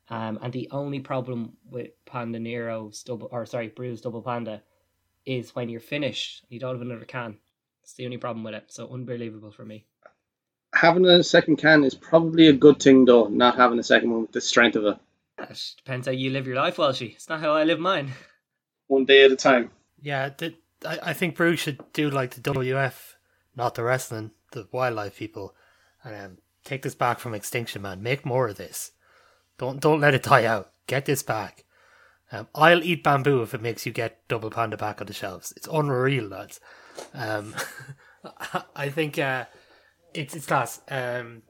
[0.10, 4.62] Um, and the only problem with Panda Nero's double, or sorry, Brú's Double Panda,
[5.26, 7.38] is when you're finished, you don't have another can.
[7.84, 8.66] It's the only problem with it.
[8.68, 9.86] So unbelievable for me.
[10.74, 13.28] Having a second can is probably a good thing, though.
[13.28, 14.98] Not having a second one with the strength of it.
[15.38, 17.14] It depends how you live your life, Walshy.
[17.14, 18.12] It's not how I live mine.
[18.88, 19.72] One day at a time.
[20.02, 20.54] Yeah, the,
[20.86, 22.94] I, I think Brú should do like the WF,
[23.56, 25.56] not the wrestling, the wildlife people,
[26.04, 28.04] and um, take this back from extinction, man.
[28.04, 28.92] Make more of this.
[29.58, 30.72] Don't don't let it die out.
[30.88, 31.65] Get this back.
[32.32, 35.54] Um, I'll eat bamboo if it makes you get double panda back on the shelves.
[35.56, 36.60] It's unreal, lads.
[37.14, 37.56] Um,
[38.76, 39.46] I think uh,
[40.14, 40.82] it's it's class.
[40.90, 41.44] Um,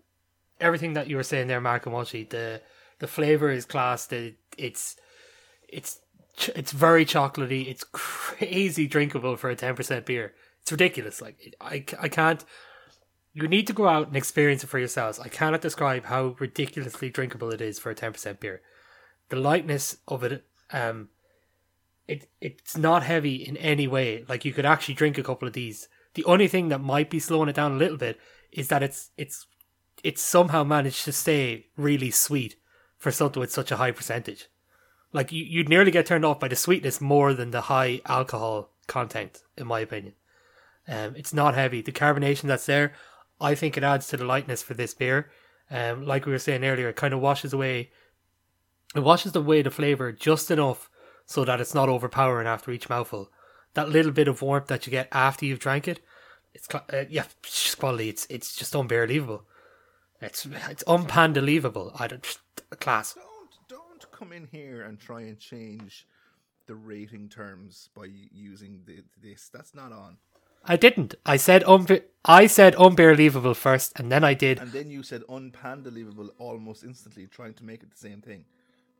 [0.59, 2.61] everything that you were saying there, and Walshy, the
[2.99, 4.07] the flavor is class.
[4.07, 4.95] The it's
[5.69, 5.99] it's
[6.55, 7.67] it's very chocolatey.
[7.67, 10.34] It's crazy drinkable for a ten percent beer.
[10.61, 11.21] It's ridiculous.
[11.21, 12.43] Like I I can't.
[13.34, 15.19] You need to go out and experience it for yourselves.
[15.19, 18.61] I cannot describe how ridiculously drinkable it is for a ten percent beer.
[19.30, 21.09] The lightness of it, um,
[22.07, 24.26] it it's not heavy in any way.
[24.28, 25.88] Like you could actually drink a couple of these.
[26.13, 28.20] The only thing that might be slowing it down a little bit
[28.51, 29.47] is that it's it's
[30.03, 32.55] it's somehow managed to stay really sweet
[32.97, 34.47] for something with such a high percentage.
[35.11, 38.72] Like you, you'd nearly get turned off by the sweetness more than the high alcohol
[38.88, 40.13] content, in my opinion.
[40.88, 41.82] Um, it's not heavy.
[41.82, 42.93] The carbonation that's there,
[43.41, 45.32] I think it adds to the lightness for this beer.
[45.72, 47.91] Um, like we were saying earlier, it kind of washes away.
[48.95, 50.89] It washes away the flavor just enough
[51.25, 53.29] so that it's not overpowering after each mouthful.
[53.73, 55.99] That little bit of warmth that you get after you've drank it,
[56.53, 58.07] it's uh, yeah, it's quality.
[58.09, 59.43] It's it's just unbelievable.
[60.21, 61.99] It's it's unpandelievable.
[61.99, 62.25] I don't
[62.79, 63.15] class.
[63.15, 66.07] Don't don't come in here and try and change
[66.67, 69.49] the rating terms by using the, this.
[69.53, 70.17] That's not on.
[70.63, 71.15] I didn't.
[71.25, 74.59] I said unbe- I said unbelievable first, and then I did.
[74.59, 78.45] And then you said unpandelievable almost instantly, trying to make it the same thing,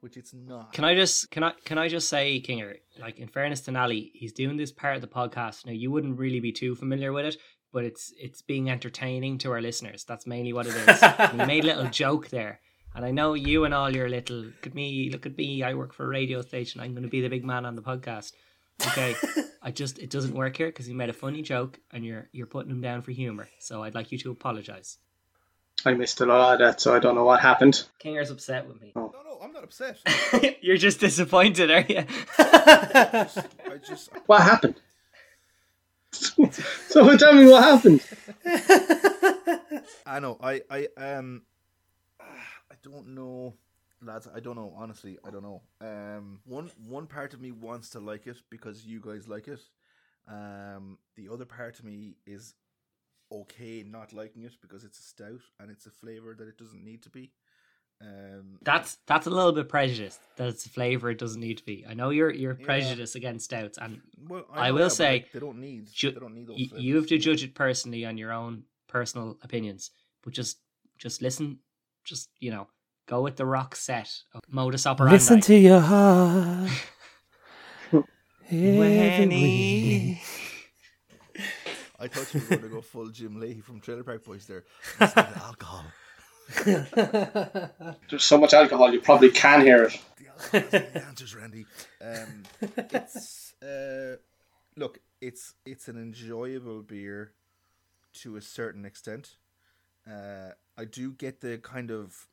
[0.06, 0.72] which it's not.
[0.72, 4.12] Can I just can I can I just say, Kinger, like in fairness to Nally,
[4.14, 5.66] he's doing this part of the podcast.
[5.66, 7.38] Now you wouldn't really be too familiar with it,
[7.74, 10.04] but it's it's being entertaining to our listeners.
[10.04, 11.32] That's mainly what it is.
[11.32, 12.60] he made a little joke there.
[12.94, 15.74] And I know you and all your little look at me, look at me, I
[15.74, 18.32] work for a radio station, I'm gonna be the big man on the podcast.
[18.86, 19.16] Okay.
[19.64, 22.46] I just it doesn't work here because he made a funny joke and you're you're
[22.46, 23.50] putting him down for humour.
[23.58, 25.00] So I'd like you to apologise.
[25.84, 27.84] I missed a lot of that, so I don't know what happened.
[28.00, 28.94] Kinger's upset with me.
[28.96, 29.05] No, no, I'm not
[29.66, 29.98] upset.
[30.62, 32.06] you're just disappointed, are you?
[32.38, 34.76] I just What happened?
[36.12, 38.02] so tell me what happened.
[40.06, 40.38] I know.
[40.42, 41.42] I I um
[42.22, 43.56] I don't know
[44.02, 45.62] lads, I don't know, honestly, I don't know.
[45.82, 49.62] Um one one part of me wants to like it because you guys like it.
[50.28, 52.54] Um the other part of me is
[53.32, 56.84] okay not liking it because it's a stout and it's a flavor that it doesn't
[56.84, 57.32] need to be.
[58.02, 60.20] Um That's that's a little bit prejudiced.
[60.38, 61.86] That it's a flavour it doesn't need to be.
[61.88, 62.66] I know you're you're Yeah.
[62.66, 66.12] prejudiced against stouts and well, I know will that, say, like, they don't need ju-
[66.12, 69.38] they don't need those y- you have to judge it personally on your own personal
[69.44, 69.92] opinions.
[70.24, 70.58] But just
[70.98, 71.60] just listen,
[72.04, 72.68] just you know,
[73.08, 75.16] go with the rock set of modus operandi.
[75.16, 76.70] Listen to your heart.
[78.50, 80.22] When he-
[82.00, 84.66] I thought you were going to go full Jim Lahey from Trailer Park Boys there.
[85.00, 85.86] Listen to alcohol.
[86.64, 90.00] There's so much alcohol, you probably can hear it.
[90.52, 91.66] The answers, Randy.
[92.02, 94.18] Um, it's uh,
[94.76, 97.32] look, it's it's an enjoyable beer
[98.22, 99.38] to a certain extent.
[100.10, 102.28] Uh, I do get the kind of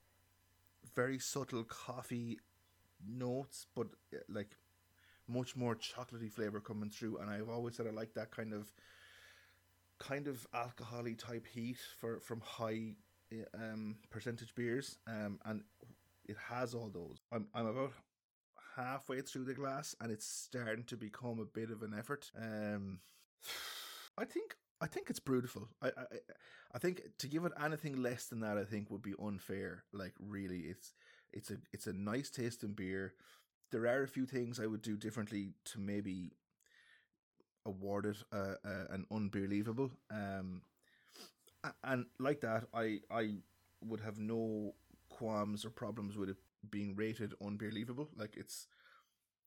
[0.94, 2.38] very subtle coffee
[3.06, 4.56] notes, but uh, like
[5.28, 7.18] much more chocolatey flavor coming through.
[7.18, 8.72] And I've always said I like that kind of
[9.98, 12.94] kind of alcoholy type heat for from high
[13.54, 14.98] um percentage beers.
[15.06, 15.62] Um, and
[16.26, 17.18] it has all those.
[17.32, 17.92] I'm I'm about
[18.76, 22.30] halfway through the glass, and it's starting to become a bit of an effort.
[22.36, 23.00] Um,
[24.18, 25.68] I think I think it's beautiful.
[25.80, 26.04] I, I
[26.74, 29.84] I think to give it anything less than that, I think would be unfair.
[29.92, 30.92] Like really, it's
[31.32, 33.14] it's a it's a nice tasting beer.
[33.70, 36.32] There are a few things I would do differently to maybe
[37.64, 39.90] award it uh, uh, an unbelievable.
[40.10, 40.62] Um,
[41.84, 43.36] and like that, I I
[43.84, 44.74] would have no
[45.08, 46.36] qualms or problems with it
[46.70, 48.08] being rated unbelievable.
[48.16, 48.66] Like it's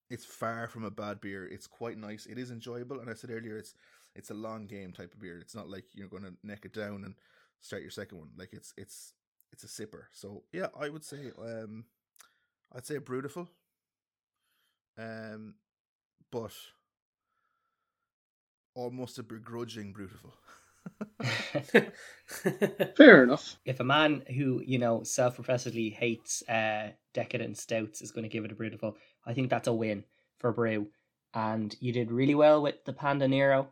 [0.09, 1.45] it's far from a bad beer.
[1.47, 2.25] It's quite nice.
[2.25, 3.73] It is enjoyable, and I said earlier, it's
[4.15, 5.39] it's a long game type of beer.
[5.39, 7.15] It's not like you're going to neck it down and
[7.61, 8.29] start your second one.
[8.37, 9.13] Like it's it's
[9.51, 10.03] it's a sipper.
[10.13, 11.85] So yeah, I would say um,
[12.73, 13.49] I'd say beautiful.
[14.97, 15.55] Um,
[16.31, 16.53] but
[18.75, 20.33] almost a begrudging beautiful.
[22.97, 23.57] Fair enough.
[23.65, 28.45] if a man who you know self-professedly hates uh, decadent stouts is going to give
[28.45, 30.03] it a beautiful, I think that's a win
[30.37, 30.87] for Brú.
[31.33, 33.69] And you did really well with the Panda Nero.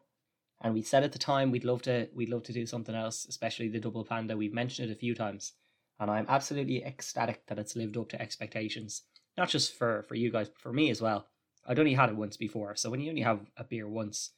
[0.61, 3.25] And we said at the time we'd love to we'd love to do something else,
[3.25, 4.37] especially the double panda.
[4.37, 5.53] We've mentioned it a few times,
[5.99, 9.03] and I'm absolutely ecstatic that it's lived up to expectations.
[9.37, 11.27] Not just for for you guys, but for me as well.
[11.67, 14.31] I'd only had it once before, so when you only have a beer once,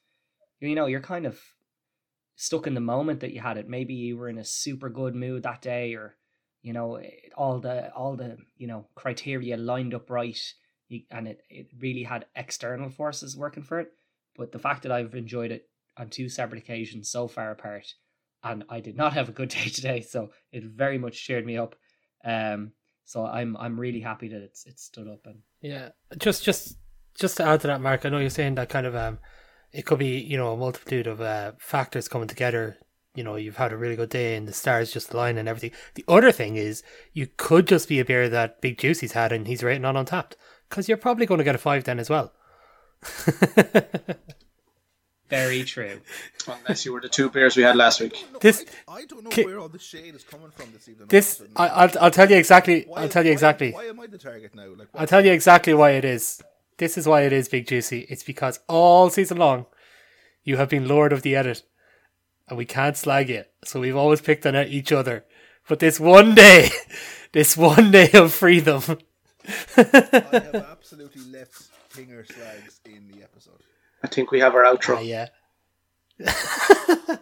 [0.59, 1.39] you know you're kind of
[2.36, 3.69] stuck in the moment that you had it.
[3.69, 6.15] Maybe you were in a super good mood that day, or
[6.61, 7.01] you know
[7.36, 10.39] all the all the you know criteria lined up right,
[11.11, 13.91] and it it really had external forces working for it.
[14.38, 17.93] But the fact that I've enjoyed it on two separate occasions so far apart,
[18.43, 21.57] and I did not have a good day today, so it very much cheered me
[21.57, 21.75] up.
[22.23, 22.71] Um,
[23.05, 26.77] so I'm I'm really happy that it's it's stood up and Yeah, just just
[27.13, 28.05] just to add to that, Mark.
[28.05, 29.19] I know you're saying that kind of um,
[29.76, 32.78] it could be you know a multitude of uh, factors coming together.
[33.13, 35.71] You know, you've had a really good day and the stars just align and everything.
[35.93, 39.47] The other thing is, you could just be a beer that Big Juicy's had and
[39.47, 40.34] he's rating on Untappd
[40.69, 42.34] because you're probably going to get a five then as well.
[45.30, 46.01] very true.
[46.47, 48.23] Unless you were the two beers we had last week.
[48.34, 50.88] No, This- I, I don't know Ki- where all the shade is coming from this
[50.89, 51.07] evening.
[51.07, 51.97] this, all of a I, sudden.
[51.99, 52.84] I'll, I'll tell you exactly.
[52.88, 53.71] Why- I'll tell you why- exactly.
[53.71, 54.67] Why, am I the target now?
[54.78, 56.41] Like, I'll tell you exactly why it is.
[56.78, 58.05] This is why it is Big Juicy.
[58.09, 59.65] It's because all season long,
[60.43, 61.63] you have been Lord of the Edit,
[62.47, 63.43] and we can't slag you.
[63.63, 65.26] So we've always picked on each other.
[65.67, 66.69] But this one day,
[67.32, 68.82] this one day of freedom,
[69.78, 69.84] I
[70.34, 73.61] have absolutely left Pinger slags in the episode.
[74.03, 74.97] I think we have our outro.
[74.97, 75.28] Ah, yeah,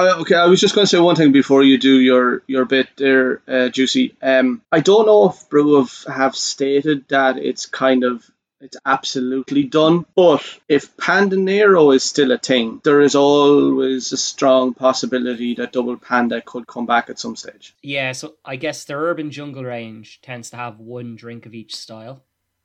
[0.00, 2.64] Uh, okay, I was just going to say one thing before you do your, your
[2.66, 4.14] bit there, uh, Juicy.
[4.22, 8.30] Um, I don't know if Brú have, have stated that it's kind of
[8.60, 14.16] it's absolutely done, but if Panda Nero is still a thing, there is always a
[14.16, 17.74] strong possibility that Double Panda could come back at some stage.
[17.82, 21.76] Yeah, so I guess the urban jungle range tends to have one drink of each
[21.76, 22.24] style.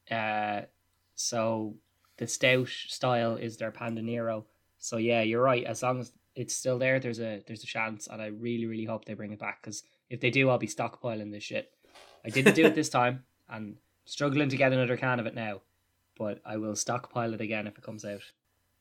[0.09, 0.61] Uh,
[1.15, 1.75] so
[2.17, 4.45] the stout style is their Panda Nero.
[4.79, 5.63] So yeah, you're right.
[5.63, 8.85] As long as it's still there, there's a there's a chance, and I really really
[8.85, 11.71] hope they bring it back because if they do, I'll be stockpiling this shit.
[12.25, 15.61] I didn't do it this time, and struggling to get another can of it now,
[16.17, 18.21] but I will stockpile it again if it comes out.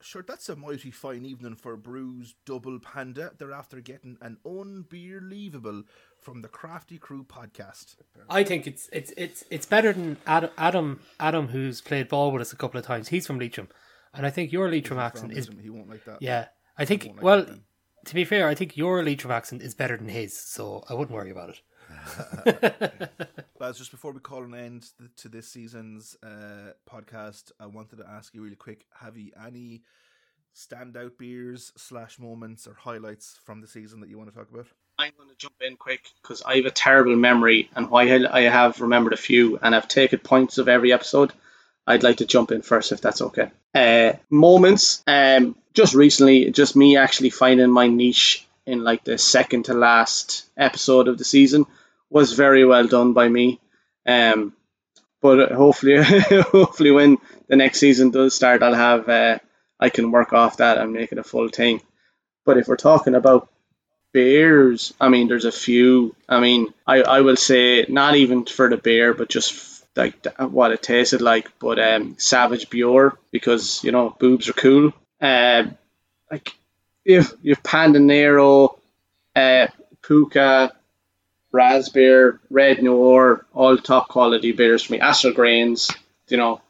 [0.00, 3.32] Sure, that's a mighty fine evening for Brú's Double Panda.
[3.38, 5.84] They're after getting an unbelievable
[6.20, 7.96] from the Crafty Crew podcast.
[8.28, 12.42] I think it's it's it's it's better than Adam Adam Adam who's played ball with
[12.42, 13.08] us a couple of times.
[13.08, 13.68] He's from Leitrim,
[14.12, 16.20] and I think your Leitrim accent is He won't like that.
[16.20, 16.46] yeah.
[16.76, 17.46] I think like well,
[18.06, 21.14] to be fair, I think your Leitrim accent is better than his, so I wouldn't
[21.14, 21.60] worry about it.
[23.60, 24.88] Lads, just before we call an end
[25.18, 29.82] to this season's uh, podcast, I wanted to ask you really quick: Have you any
[30.54, 34.66] standout beers slash moments or highlights from the season that you want to talk about?
[34.98, 38.42] I'm going to jump in quick because I have a terrible memory, and while I
[38.42, 41.32] have remembered a few and I've taken points of every episode,
[41.86, 43.50] I'd like to jump in first if that's okay.
[43.74, 49.64] Uh, moments, um, just recently, just me actually finding my niche in like the second
[49.64, 51.66] to last episode of the season
[52.12, 53.60] was very well done by me.
[54.06, 54.52] Um,
[55.20, 59.38] but hopefully, hopefully when the next season does start, I'll have uh,
[59.80, 61.80] I can work off that and make it a full thing.
[62.44, 63.48] But if we're talking about
[64.12, 66.14] beers, I mean, there's a few.
[66.28, 70.72] I mean, I, I will say not even for the beer, but just like what
[70.72, 71.50] it tasted like.
[71.58, 74.92] But um, Savage Pure because you know boobs are cool.
[75.20, 75.78] Um,
[76.30, 76.52] like
[77.04, 78.78] if you've Panda Nero,
[79.36, 79.68] uh,
[80.02, 80.72] Puka,
[81.52, 85.00] Raspberry, Red Noir, all top quality beers for me.
[85.00, 85.90] Astral Grains,
[86.28, 86.60] you know.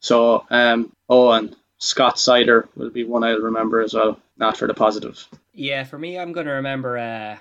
[0.00, 4.20] So um, oh, and Scott Cider will be one I'll remember as well.
[4.36, 5.26] Not for the positive.
[5.54, 7.36] Yeah, for me, I'm gonna remember uh,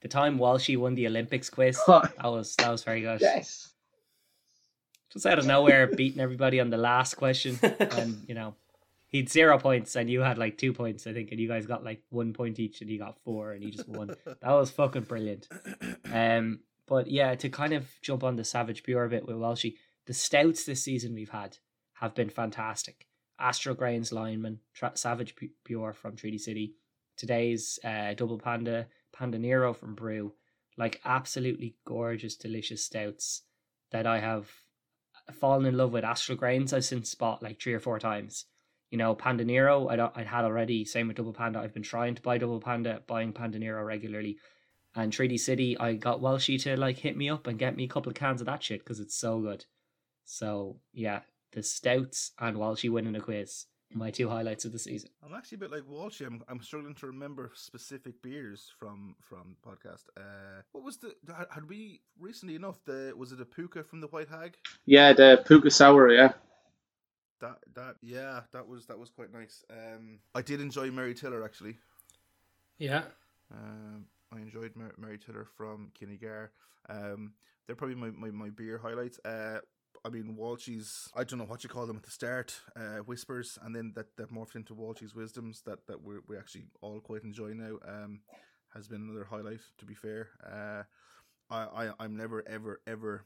[0.00, 1.78] the time Walshy won the Olympics quiz.
[1.88, 3.20] That was that was very good.
[3.20, 3.70] Yes.
[5.12, 8.54] just out of nowhere beating everybody on the last question and you know
[9.16, 11.82] he'd zero points and you had like two points i think and you guys got
[11.82, 14.14] like one point each and he got four and he just won.
[14.26, 15.48] That was fucking brilliant.
[16.12, 19.74] Um but yeah to kind of jump on the savage pure a bit with Walshy
[20.06, 21.56] the stouts this season we've had
[21.94, 23.06] have been fantastic.
[23.40, 26.74] Astro grains lineman Tra- savage Pu- pure from treaty city.
[27.16, 30.32] Today's uh double panda panda nero from Brú.
[30.76, 33.42] Like absolutely gorgeous delicious stouts
[33.92, 34.50] that i have
[35.40, 36.04] fallen in love with.
[36.04, 36.72] Astral Grains.
[36.72, 38.44] I've since bought like three or four times.
[38.90, 40.84] You know, Panda Nero, I'd, I'd had already.
[40.84, 41.58] Same with Double Panda.
[41.58, 44.38] I've been trying to buy Double Panda, buying Panda Nero regularly.
[44.94, 47.88] And Treaty City, I got Walshy to like hit me up and get me a
[47.88, 49.64] couple of cans of that shit because it's so good.
[50.24, 51.20] So yeah,
[51.52, 55.10] the stouts and Walshy winning a quiz my two highlights of the season.
[55.24, 56.26] I'm actually a bit like Walshy.
[56.26, 60.04] I'm, I'm struggling to remember specific beers from from the podcast.
[60.16, 62.78] Uh, what was the had- had we recently enough?
[62.84, 64.56] The was it a puka from the White Hag?
[64.84, 66.32] Yeah, the Puka Sour, yeah.
[67.40, 69.64] That that yeah, that was that was quite nice.
[69.70, 71.78] Um, I did enjoy Mary Tiller actually.
[72.78, 73.04] Yeah.
[73.52, 76.48] Um, I enjoyed Mar- Mary Tiller from Kinnegar.
[76.88, 77.34] Um,
[77.66, 79.18] they're probably my, my, my beer highlights.
[79.24, 79.58] Uh,
[80.04, 83.58] I mean, Walshy's, I don't know what you call them at the start, uh, whispers,
[83.62, 87.24] and then that, that morphed into Walshy's wisdoms that, that we we actually all quite
[87.24, 87.78] enjoy now.
[87.86, 88.20] Um,
[88.74, 90.28] has been another highlight, to be fair.
[90.44, 90.82] Uh,
[91.48, 93.24] I, I, I'm never, ever, ever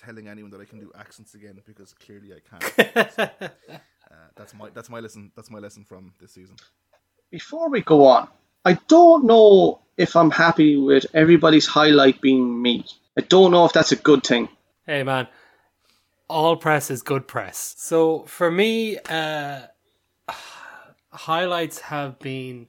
[0.00, 3.18] telling anyone that I can do accents again because clearly I can't.
[3.40, 3.48] uh,
[4.36, 5.30] that's my that's my lesson.
[5.36, 6.56] That's my lesson from this season.
[7.30, 8.28] Before we go on,
[8.64, 12.84] I don't know if I'm happy with everybody's highlight being me.
[13.18, 14.48] I don't know if that's a good thing.
[14.86, 15.28] Hey man,
[16.28, 17.74] all press is good press.
[17.76, 19.60] So for me, uh,
[21.12, 22.68] highlights have been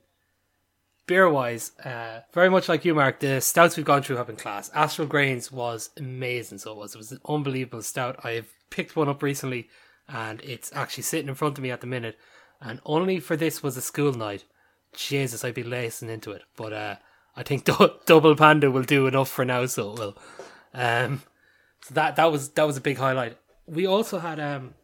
[1.12, 3.20] beer wise, uh, very much like you, Mark.
[3.20, 4.72] The stouts we've gone through have been class.
[4.74, 6.60] Astral Grains was amazing.
[6.60, 6.96] So it was.
[6.96, 8.24] It was an unbelievable stout.
[8.24, 9.68] I've picked one up recently,
[10.08, 12.18] and it's actually sitting in front of me at the minute.
[12.62, 14.46] And only for this was a school night.
[14.96, 16.44] Jesus, I'd be lacing into it.
[16.56, 16.96] But uh,
[17.36, 17.68] I think
[18.06, 19.66] Double Panda will do enough for now.
[19.66, 20.18] So it will.
[20.74, 21.24] Um,
[21.82, 23.38] so that that was that was a big highlight.
[23.66, 24.76] We also had um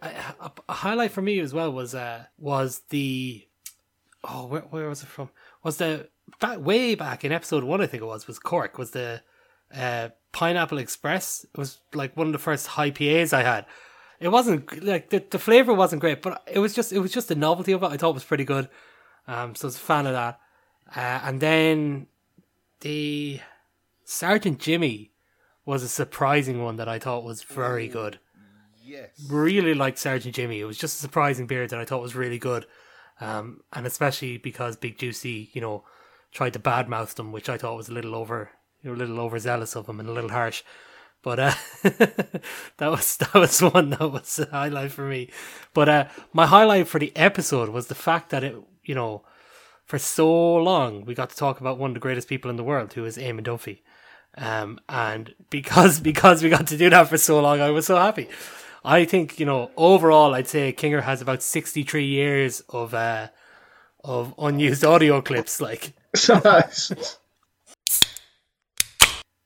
[0.00, 0.08] a,
[0.40, 3.46] a, a highlight for me as well was uh was the
[4.24, 5.28] oh where where was it from
[5.66, 6.08] was the
[6.40, 9.22] back way back in episode one I think it was was Cork was the
[9.74, 13.66] uh Pineapple Express it was like one of the first high PAs I had.
[14.18, 17.28] It wasn't like the, the flavor wasn't great, but it was just it was just
[17.28, 17.86] the novelty of it.
[17.86, 18.68] I thought was pretty good.
[19.28, 20.40] Um, so I was a fan of that.
[20.94, 22.06] Uh, and then
[22.80, 23.40] the
[24.04, 25.12] Sergeant Jimmy
[25.64, 28.18] was a surprising one that I thought was very good.
[28.82, 29.10] Yes.
[29.28, 30.60] Really liked Sergeant Jimmy.
[30.60, 32.66] It was just a surprising beer that I thought was really good.
[33.20, 35.84] Um, and especially because Big Juicy, you know,
[36.32, 38.50] tried to badmouth them, which I thought was a little over,
[38.82, 40.62] you know, a little overzealous of him and a little harsh.
[41.22, 45.30] But uh, that was that was one that was a highlight for me.
[45.74, 49.24] But uh, my highlight for the episode was the fact that it, you know,
[49.84, 52.64] for so long we got to talk about one of the greatest people in the
[52.64, 53.80] world, who is Eamon Dunphy.
[54.38, 57.96] Um, and because because we got to do that for so long, I was so
[57.96, 58.28] happy.
[58.86, 63.28] I think you know overall, I'd say Kinger has about sixty three years of uh,
[64.04, 65.60] of unused audio clips.
[65.60, 65.92] Like,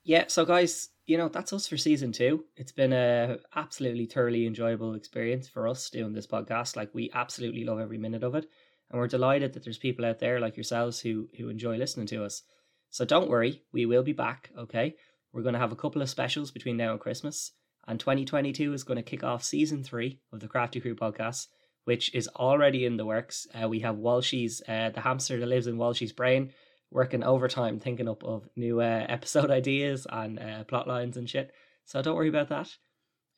[0.03, 2.45] Yeah, so guys, you know, that's us for season two.
[2.57, 6.75] It's been a absolutely thoroughly enjoyable experience for us doing this podcast.
[6.75, 8.47] Like we absolutely love every minute of it.
[8.91, 12.25] And we're delighted that there's people out there like yourselves who who enjoy listening to
[12.25, 12.43] us.
[12.91, 14.97] So don't worry, we will be back, okay?
[15.33, 17.53] We're gonna have a couple of specials between now and Christmas.
[17.91, 21.49] And 2022 is going to kick off season three of the Crafty Crew podcast,
[21.87, 23.49] which is already in the works.
[23.53, 26.53] Uh, we have Walshy's, uh, the hamster that lives in Walshy's brain,
[26.93, 31.51] working overtime thinking up of new uh, episode ideas and uh, plot lines and shit.
[31.85, 32.69] So don't worry about that.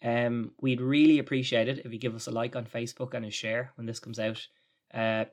[0.05, 3.31] Um, we'd really appreciate it if you give us a like on Facebook and a
[3.31, 4.47] share when this comes out.
[4.93, 5.25] Uh,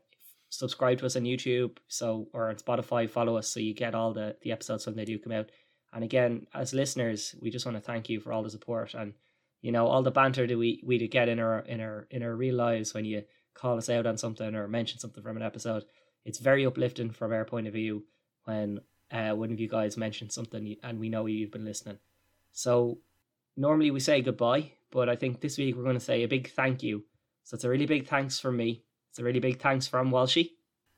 [0.48, 3.10] subscribe to us on YouTube, so or on Spotify.
[3.10, 5.50] Follow us so you get all the the episodes when they do come out.
[5.94, 9.14] And again, as listeners, we just want to thank you for all the support and
[9.62, 12.36] you know all the banter that we we get in our in our in our
[12.36, 13.24] real lives when you
[13.54, 15.84] call us out on something or mention something from an episode.
[16.26, 18.06] It's very uplifting from our point of view
[18.46, 18.80] when
[19.12, 21.98] uh, one of you guys mentioned something and we know you've been listening.
[22.52, 23.00] So
[23.58, 26.52] normally we say goodbye, but I think this week we're going to say a big
[26.52, 27.04] thank you.
[27.44, 28.84] So it's a really big thanks from me.
[29.10, 30.52] It's a really big thanks from Walshy.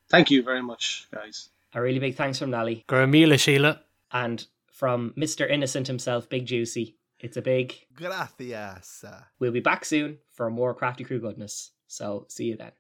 [0.10, 1.50] Thank you very much, guys.
[1.74, 2.84] A really big thanks from Nally.
[2.90, 3.82] Gramila Sheila.
[4.12, 4.46] And
[4.82, 5.48] from Mr.
[5.48, 6.98] Innocent himself, Big Juicy.
[7.20, 7.76] It's a big.
[7.94, 9.06] Gracias.
[9.40, 11.70] We'll be back soon for more Crafty Crew goodness.
[11.86, 12.72] So see you then.